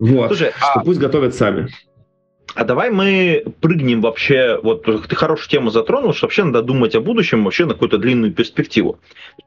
[0.00, 0.80] Вот, Слушай, а...
[0.80, 1.68] пусть готовят сами.
[2.54, 7.00] А давай мы прыгнем вообще, вот ты хорошую тему затронул, что вообще надо думать о
[7.00, 8.98] будущем, вообще на какую-то длинную перспективу.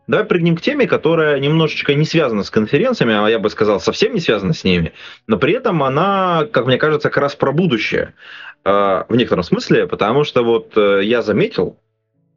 [0.07, 4.13] Давай прыгнем к теме, которая немножечко не связана с конференциями, а я бы сказал, совсем
[4.13, 4.93] не связана с ними,
[5.27, 8.13] но при этом она, как мне кажется, как раз про будущее
[8.63, 8.69] э,
[9.09, 11.77] в некотором смысле, потому что вот э, я заметил,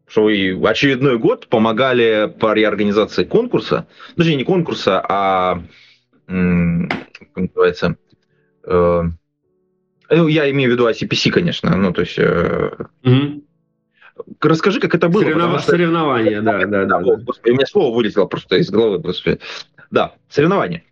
[0.08, 3.86] что вы очередной год помогали по реорганизации конкурса,
[4.16, 5.62] даже не конкурса, а
[6.26, 7.96] как называется,
[8.64, 9.02] э,
[10.10, 12.18] ну, я имею в виду ICPC, конечно, ну то есть.
[12.18, 12.72] Э,
[13.04, 13.44] угу.
[14.40, 15.22] Расскажи, как это было.
[15.22, 15.60] Соревнов...
[15.60, 15.70] Что...
[15.72, 16.84] Соревнования, да, да, да.
[16.84, 17.16] да, да.
[17.16, 18.98] Господи, у меня слово вылетело просто из головы.
[18.98, 19.40] Господи.
[19.90, 20.84] Да, соревнования.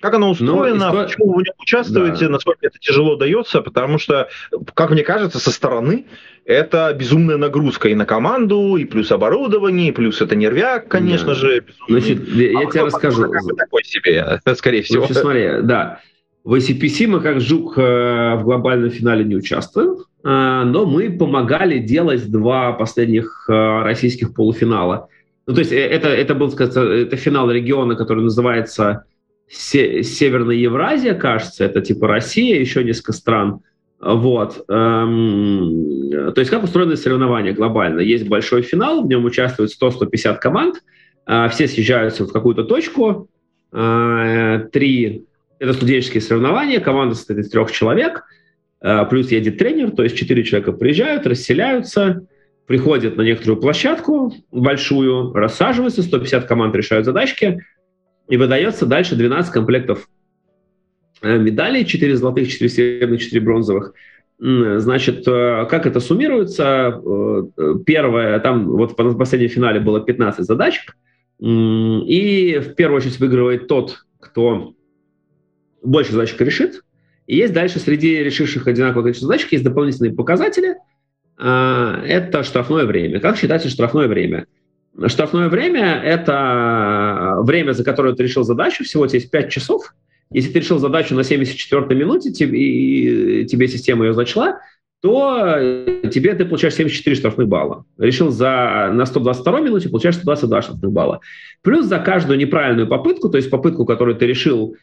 [0.00, 2.32] Как оно устроено, Но почему вы в нем участвуете, да.
[2.32, 4.28] насколько это тяжело дается, потому что,
[4.74, 6.06] как мне кажется, со стороны
[6.44, 11.34] это безумная нагрузка и на команду, и плюс оборудование, и плюс это нервяк, конечно да.
[11.34, 11.64] же.
[11.88, 13.24] Значит, я, а тебе расскажу.
[13.56, 15.04] Такой себе, скорее всего.
[15.06, 16.00] Значит, смотри, да.
[16.44, 21.78] В ACPC мы как Жук э, в глобальном финале не участвуем, э, но мы помогали
[21.78, 25.08] делать два последних э, российских полуфинала.
[25.46, 29.04] Ну, то есть это, это был, сказать, это финал региона, который называется
[29.50, 33.60] Северная Евразия, кажется, это типа Россия, еще несколько стран.
[34.00, 34.64] Вот.
[34.68, 38.00] Эм, то есть как устроены соревнования глобально?
[38.00, 40.82] Есть большой финал, в нем участвуют 100-150 команд,
[41.26, 43.28] э, все съезжаются в какую-то точку,
[43.72, 45.24] э, три
[45.58, 48.24] это студенческие соревнования, команда состоит из трех человек,
[48.80, 52.26] э, плюс едет тренер, то есть четыре человека приезжают, расселяются,
[52.66, 57.64] приходят на некоторую площадку большую, рассаживаются, 150 команд решают задачки,
[58.28, 60.08] и выдается дальше 12 комплектов
[61.22, 63.94] э, медалей, 4 золотых, 4 серебряных, 4 бронзовых.
[64.38, 67.00] Значит, э, как это суммируется?
[67.04, 70.96] Э, первое, там вот в последнем финале было 15 задачек,
[71.40, 74.74] и в первую очередь выигрывает тот, кто
[75.82, 76.82] больше задачек решит.
[77.28, 80.74] И есть дальше среди решивших одинаковое количество задачек есть дополнительные показатели.
[81.36, 83.20] Это штрафное время.
[83.20, 84.46] Как считается штрафное время?
[85.06, 89.94] Штрафное время– это время, за которое ты решил задачу, всего у тебя есть 5 часов.
[90.30, 94.60] Если ты решил задачу на 74-й минуте, и тебе система ее зачла,
[95.00, 95.56] то
[96.12, 97.84] тебе ты получаешь 74 штрафных балла.
[97.98, 101.20] Решил за, на 122 минуте, получаешь 122 штрафных балла.
[101.62, 104.76] Плюс за каждую неправильную попытку, то есть попытку, которую ты решил,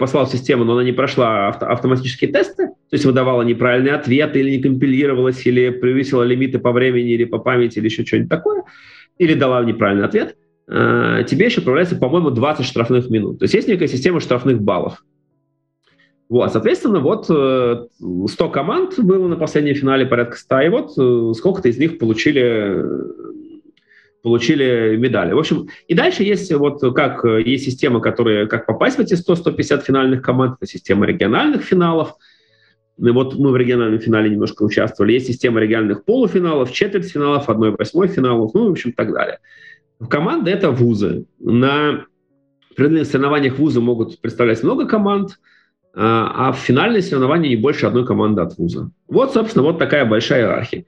[0.00, 4.36] послал в систему, но она не прошла авто, автоматические тесты, то есть выдавала неправильный ответ,
[4.36, 8.64] или не компилировалась, или превысила лимиты по времени, или по памяти, или еще что-нибудь такое–
[9.18, 10.36] или дала неправильный ответ,
[10.68, 13.38] э, тебе еще отправляется, по-моему, 20 штрафных минут.
[13.38, 15.04] То есть есть некая система штрафных баллов.
[16.28, 21.32] Вот, соответственно, вот 100 э, команд было на последнем финале, порядка 100, и вот э,
[21.36, 22.82] сколько-то из них получили,
[24.22, 25.34] получили медали.
[25.34, 29.82] В общем, и дальше есть вот как есть система, которая, как попасть в эти 100-150
[29.82, 32.14] финальных команд, это система региональных финалов–
[32.98, 35.12] ну, вот мы в региональном финале немножко участвовали.
[35.12, 39.40] Есть система региональных полуфиналов, четвертьфиналов, 1-8 финалов, ну, в общем, так далее.
[40.08, 41.26] Команды— это вузы.
[41.38, 42.04] На
[42.70, 45.38] определенных соревнованиях вузы могут представлять много команд,
[45.94, 48.90] а, а в финальные соревнования не больше одной команды от вуза.
[49.08, 50.84] Вот, собственно, вот такая большая иерархия.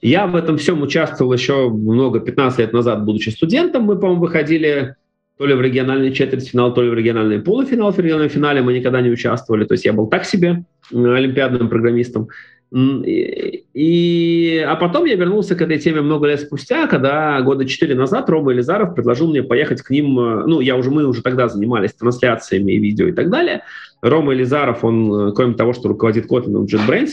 [0.00, 3.84] Я в этом всем участвовал еще много, 15 лет назад, будучи студентом.
[3.84, 4.96] Мы, по-моему, выходили
[5.38, 7.90] то ли в региональный четвертьфинал, то ли в региональный полуфинал.
[7.90, 9.64] В региональном финале мы никогда не участвовали.
[9.64, 12.28] То есть я был так себе олимпиадным программистом.
[12.72, 18.28] И, а потом я вернулся к этой теме много лет спустя, когда года четыре назад
[18.28, 22.72] Рома Елизаров предложил мне поехать к ним, ну, я уже, мы уже тогда занимались трансляциями
[22.72, 23.62] и видео и так далее.
[24.02, 27.10] Рома Елизаров, он, кроме того, что руководит Kotlin JetBrains,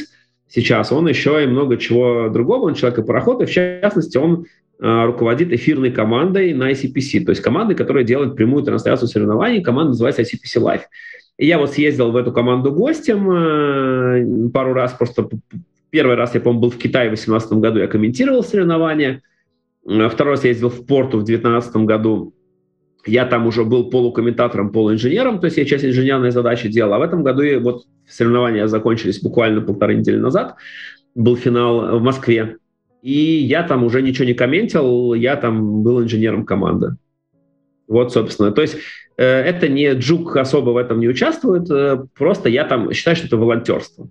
[0.51, 4.45] сейчас он еще и много чего другого, он человек и пароход, и в частности он
[4.79, 9.89] э, руководит эфирной командой на ICPC, то есть командой, которая делает прямую трансляцию соревнований, команда
[9.89, 10.81] называется ICPC Live.
[11.37, 15.29] И я вот съездил в эту команду гостем э, пару раз, просто
[15.89, 19.21] первый раз, я, по-моему, был в Китае в 2018 году, я комментировал соревнования.
[19.87, 22.33] Э, второй раз я ездил в Порту в 2019 году,
[23.05, 26.93] я там уже был полукомментатором, полуинженером, то есть я часть инженерной задачи делал.
[26.93, 30.55] А в этом году вот соревнования закончились буквально полторы недели назад.
[31.15, 32.57] Был финал в Москве.
[33.01, 36.97] И я там уже ничего не комментил, я там был инженером команды.
[37.91, 38.53] Вот, собственно.
[38.53, 38.77] То есть
[39.17, 43.27] э, это не Джук особо в этом не участвует, э, просто я там считаю, что
[43.27, 44.07] это волонтерство.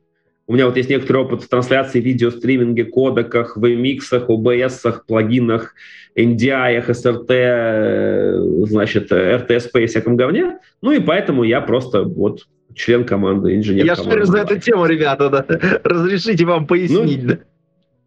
[0.47, 5.75] У меня вот есть некоторый опыт в трансляции, видео, стриминге, кодеках, VMix, OBS, плагинах,
[6.15, 10.59] NDI, SRT, э, значит, RTSP и всяком говне.
[10.83, 14.19] Ну и поэтому я просто вот член команды, инженер Я команды.
[14.19, 15.47] Я за эту тему, ребята, да.
[15.85, 17.39] Разрешите вам пояснить, ну, да.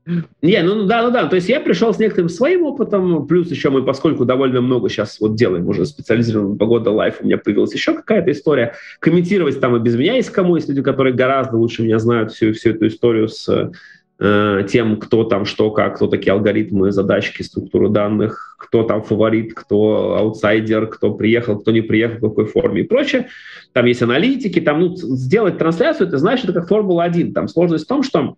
[0.06, 1.28] Не, ну да, ну да.
[1.28, 5.20] То есть я пришел с некоторым своим опытом, плюс еще мы, поскольку довольно много сейчас
[5.20, 8.74] вот делаем уже специализированную погода лайф, у меня появилась еще какая-то история.
[9.00, 12.52] Комментировать там и без меня есть кому, есть люди, которые гораздо лучше меня знают всю,
[12.52, 13.72] всю эту историю с
[14.20, 19.54] э, тем, кто там что, как, кто такие алгоритмы, задачки, структуру данных, кто там фаворит,
[19.54, 23.28] кто аутсайдер, кто приехал, кто не приехал, в какой форме и прочее.
[23.72, 27.32] Там есть аналитики, там ну, сделать трансляцию, ты знаешь, это как Формула-1.
[27.32, 28.36] Там сложность в том, что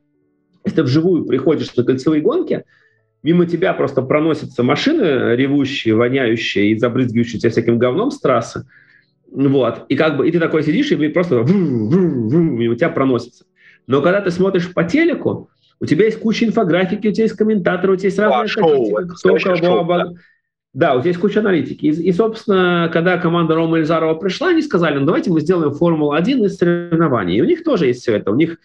[0.65, 2.65] если ты вживую приходишь на кольцевые гонки,
[3.23, 8.67] мимо тебя просто проносятся машины ревущие, воняющие и забрызгивающие тебя всяким говном с трассы.
[9.31, 9.85] Вот.
[9.89, 13.45] И как бы и ты такой сидишь, и просто мимо тебя проносится.
[13.87, 15.49] Но когда ты смотришь по телеку,
[15.79, 18.95] у тебя есть куча инфографики, у тебя есть комментаторы, у тебя есть разные а, шоу,
[19.07, 20.17] кто кого обог...
[20.73, 21.85] Да, вот есть куча аналитики.
[21.85, 26.45] И, и собственно, когда команда Рома Эльзарова пришла, они сказали, ну давайте мы сделаем Формулу-1
[26.45, 27.37] из соревнований.
[27.37, 28.31] И у них тоже есть все это.
[28.31, 28.57] У них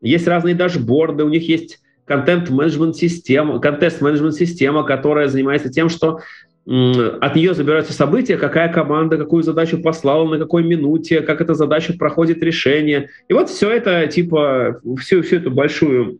[0.00, 6.20] есть разные дашборды, у них есть контент-менеджмент-система, контест-менеджмент-система, которая занимается тем, что
[6.66, 11.92] от нее забираются события, какая команда какую задачу послала, на какой минуте, как эта задача
[11.96, 13.10] проходит решение.
[13.28, 16.18] И вот все это, типа, всю, всю эту большую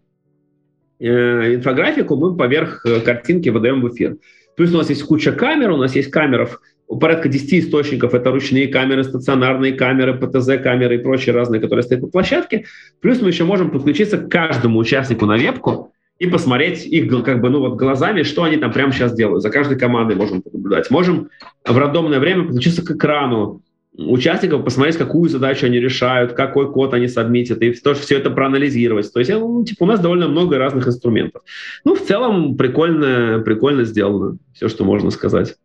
[1.01, 4.19] э, инфографику мы поверх э, картинки выдаем в эфир.
[4.57, 8.69] Плюс у нас есть куча камер, у нас есть камеров, порядка 10 источников, это ручные
[8.69, 12.67] камеры, стационарные камеры, ПТЗ-камеры и прочие разные, которые стоят по площадке.
[13.01, 17.51] Плюс мы еще можем подключиться к каждому участнику на вебку, и посмотреть их как бы,
[17.51, 19.43] ну вот глазами, что они там прямо сейчас делают.
[19.43, 20.91] За каждой командой можем наблюдать.
[20.91, 21.29] Можем
[21.65, 23.61] в рандомное время подключиться к экрану
[23.99, 29.11] участников, посмотреть, какую задачу они решают, какой код они сабмитят, и тоже все это проанализировать.
[29.13, 31.43] То есть, ну, типа, у нас довольно много разных инструментов.
[31.85, 35.57] Ну, в целом, прикольно, прикольно сделано, все, что можно сказать.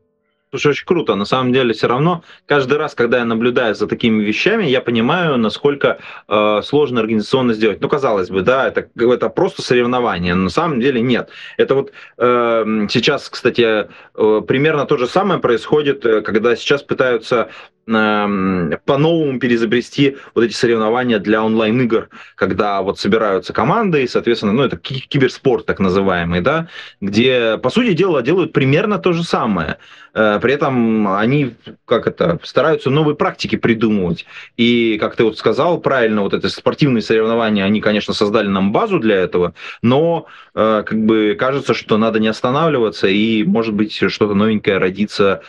[0.52, 1.16] Слушай, очень круто.
[1.16, 5.38] На самом деле, все равно каждый раз, когда я наблюдаю за такими вещами, я понимаю,
[5.38, 7.80] насколько э, сложно организационно сделать.
[7.80, 10.36] Ну, казалось бы, да, это, это просто соревнование.
[10.36, 11.30] Но на самом деле нет.
[11.56, 17.50] Это вот э, сейчас, кстати, э, примерно то же самое происходит, э, когда сейчас пытаются
[17.92, 24.78] по-новому перезабрести вот эти соревнования для онлайн-игр, когда вот собираются команды, и, соответственно, ну, это
[24.78, 26.68] киберспорт так называемый, да,
[27.00, 29.78] где, по сути дела, делают примерно то же самое.
[30.14, 31.54] Э, при этом они,
[31.86, 34.26] как это, стараются новые практики придумывать.
[34.58, 39.00] И, как ты вот сказал правильно, вот эти спортивные соревнования, они, конечно, создали нам базу
[39.00, 44.34] для этого, но э, как бы кажется, что надо не останавливаться, и, может быть, что-то
[44.34, 45.42] новенькое родится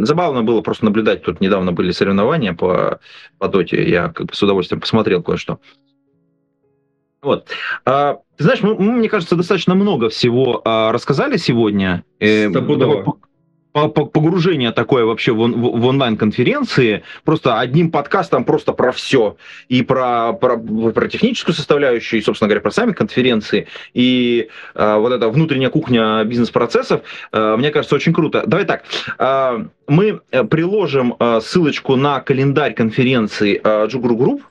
[0.00, 1.22] забавно было просто наблюдать.
[1.22, 3.00] Тут недавно были соревнования по,
[3.38, 3.88] по доте.
[3.88, 5.60] Я как бы с удовольствием посмотрел кое-что.
[7.22, 7.48] Вот.
[7.84, 12.04] А, ты знаешь, мы, мне кажется, достаточно много всего а, рассказали сегодня.
[12.18, 13.18] Э, Стопудово
[13.72, 19.36] погружение такое вообще в, онлайн-конференции, просто одним подкастом просто про все,
[19.68, 25.12] и про, про, про техническую составляющую, и, собственно говоря, про сами конференции, и э, вот
[25.12, 27.02] эта внутренняя кухня бизнес-процессов,
[27.32, 28.44] э, мне кажется, очень круто.
[28.46, 28.84] Давай так,
[29.18, 30.20] э, мы
[30.50, 34.42] приложим э, ссылочку на календарь конференции э, JUG Ru Group,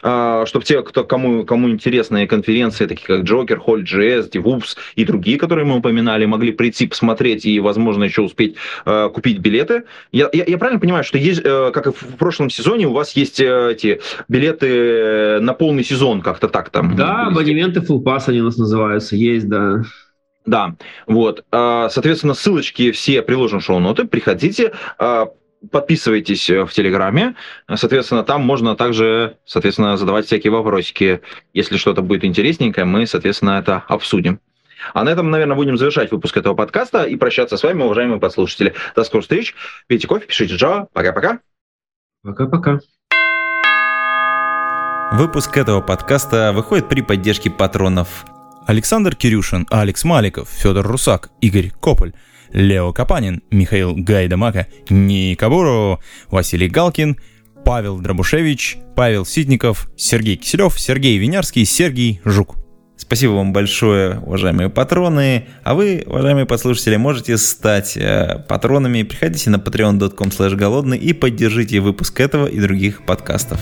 [0.00, 5.64] чтобы те, кто, кому, кому интересны конференции, такие как Joker, HolyJS, DevOops и другие, которые
[5.64, 9.84] мы упоминали, могли прийти посмотреть и, возможно, еще успеть э, купить билеты.
[10.12, 13.12] Я, я, я правильно понимаю, что есть, э, как и в прошлом сезоне, у вас
[13.12, 16.96] есть э, эти билеты на полный сезон, как-то так там?
[16.96, 19.82] Да, абонементы Full Pass они у нас называются, есть, да.
[20.46, 20.76] Да,
[21.06, 21.44] вот.
[21.50, 24.04] Соответственно, ссылочки все приложим в шоу-ноты.
[24.06, 24.72] Приходите,
[25.70, 27.34] подписывайтесь э, в Телеграме.
[27.74, 31.20] Соответственно, там можно также, соответственно, задавать всякие вопросики.
[31.52, 34.40] Если что-то будет интересненькое, мы, соответственно, это обсудим.
[34.94, 38.74] А на этом, наверное, будем завершать выпуск этого подкаста и прощаться с вами, уважаемые подслушатели.
[38.94, 39.54] До скорых встреч.
[39.86, 40.86] Пейте кофе, пишите Java.
[40.92, 41.40] Пока-пока.
[42.22, 42.80] Пока-пока.
[45.12, 48.26] Выпуск этого подкаста выходит при поддержке патронов.
[48.66, 52.12] Александр Кирюшин, Алекс Маликов, Федор Русак, Игорь Кополь–
[52.52, 57.18] Лео Капанин, Михаил Гайдамака, Никабуру, Василий Галкин,
[57.64, 62.56] Павел Дробушевич, Павел Ситников, Сергей Киселев, Сергей Винярский, Сергей Жук.
[62.96, 65.46] Спасибо вам большое, уважаемые патроны.
[65.62, 69.04] А вы, уважаемые послушатели, можете стать э, патронами.
[69.04, 73.60] Приходите на patreon.com голодный и поддержите выпуск этого и других подкастов.